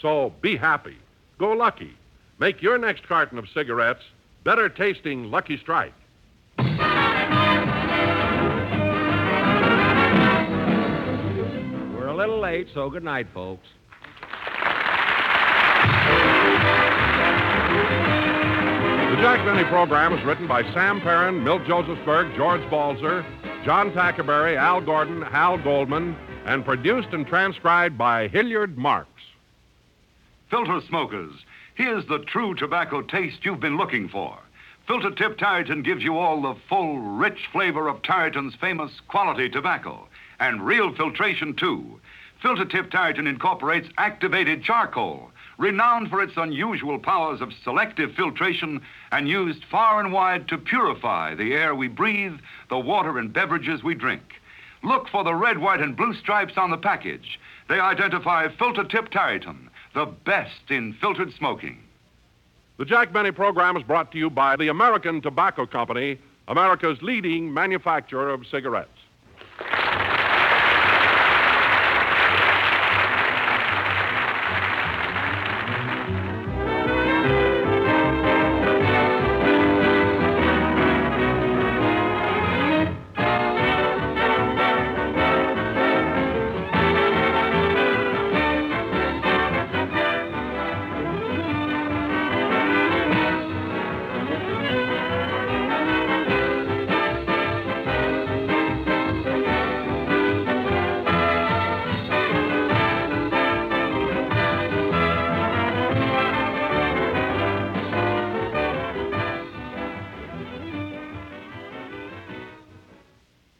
So 0.00 0.32
be 0.40 0.56
happy. 0.56 0.98
Go 1.38 1.50
Lucky. 1.50 1.96
Make 2.38 2.62
your 2.62 2.78
next 2.78 3.08
carton 3.08 3.38
of 3.38 3.48
cigarettes 3.48 4.04
better 4.44 4.68
tasting 4.68 5.32
Lucky 5.32 5.58
Strike. 5.58 5.94
Little 12.24 12.40
late, 12.40 12.68
so 12.72 12.88
good 12.88 13.04
night, 13.04 13.26
folks. 13.34 13.66
The 19.10 19.20
Jack 19.20 19.44
Benny 19.44 19.64
program 19.64 20.14
is 20.14 20.24
written 20.24 20.48
by 20.48 20.62
Sam 20.72 21.02
Perrin, 21.02 21.44
Milt 21.44 21.64
Josefsberg, 21.64 22.34
George 22.34 22.62
Balzer, 22.70 23.26
John 23.66 23.92
Tackaberry, 23.92 24.56
Al 24.56 24.80
Gordon, 24.80 25.20
Hal 25.20 25.58
Goldman, 25.58 26.16
and 26.46 26.64
produced 26.64 27.08
and 27.12 27.26
transcribed 27.26 27.98
by 27.98 28.28
Hilliard 28.28 28.78
Marks. 28.78 29.10
Filter 30.48 30.80
smokers, 30.88 31.34
here's 31.74 32.06
the 32.06 32.20
true 32.20 32.54
tobacco 32.54 33.02
taste 33.02 33.44
you've 33.44 33.60
been 33.60 33.76
looking 33.76 34.08
for. 34.08 34.38
Filter 34.86 35.10
Tip 35.10 35.36
Tareyton 35.36 35.84
gives 35.84 36.02
you 36.02 36.16
all 36.16 36.40
the 36.40 36.58
full, 36.70 36.96
rich 36.96 37.48
flavor 37.52 37.86
of 37.86 38.00
Tareyton's 38.00 38.54
famous 38.54 38.92
quality 39.08 39.50
tobacco, 39.50 40.08
and 40.40 40.64
real 40.64 40.94
filtration, 40.94 41.54
too. 41.54 42.00
Filter 42.40 42.64
Tip 42.64 42.90
Tareyton 42.90 43.26
incorporates 43.26 43.88
activated 43.96 44.62
charcoal, 44.62 45.30
renowned 45.56 46.10
for 46.10 46.22
its 46.22 46.36
unusual 46.36 46.98
powers 46.98 47.40
of 47.40 47.52
selective 47.62 48.12
filtration 48.14 48.82
and 49.12 49.28
used 49.28 49.64
far 49.70 50.00
and 50.00 50.12
wide 50.12 50.48
to 50.48 50.58
purify 50.58 51.34
the 51.34 51.54
air 51.54 51.74
we 51.74 51.88
breathe, 51.88 52.34
the 52.68 52.78
water 52.78 53.18
and 53.18 53.32
beverages 53.32 53.82
we 53.82 53.94
drink. 53.94 54.40
Look 54.82 55.08
for 55.08 55.24
the 55.24 55.34
red, 55.34 55.58
white, 55.58 55.80
and 55.80 55.96
blue 55.96 56.14
stripes 56.14 56.58
on 56.58 56.70
the 56.70 56.76
package. 56.76 57.40
They 57.68 57.80
identify 57.80 58.48
Filter 58.48 58.84
Tip 58.84 59.10
Tareyton, 59.10 59.68
the 59.94 60.04
best 60.04 60.70
in 60.70 60.92
filtered 61.00 61.32
smoking. 61.32 61.82
The 62.76 62.84
Jack 62.84 63.12
Benny 63.12 63.30
program 63.30 63.76
is 63.76 63.84
brought 63.84 64.12
to 64.12 64.18
you 64.18 64.28
by 64.28 64.56
the 64.56 64.68
American 64.68 65.22
Tobacco 65.22 65.64
Company, 65.64 66.18
America's 66.48 67.00
leading 67.00 67.54
manufacturer 67.54 68.28
of 68.30 68.46
cigarettes. 68.46 68.93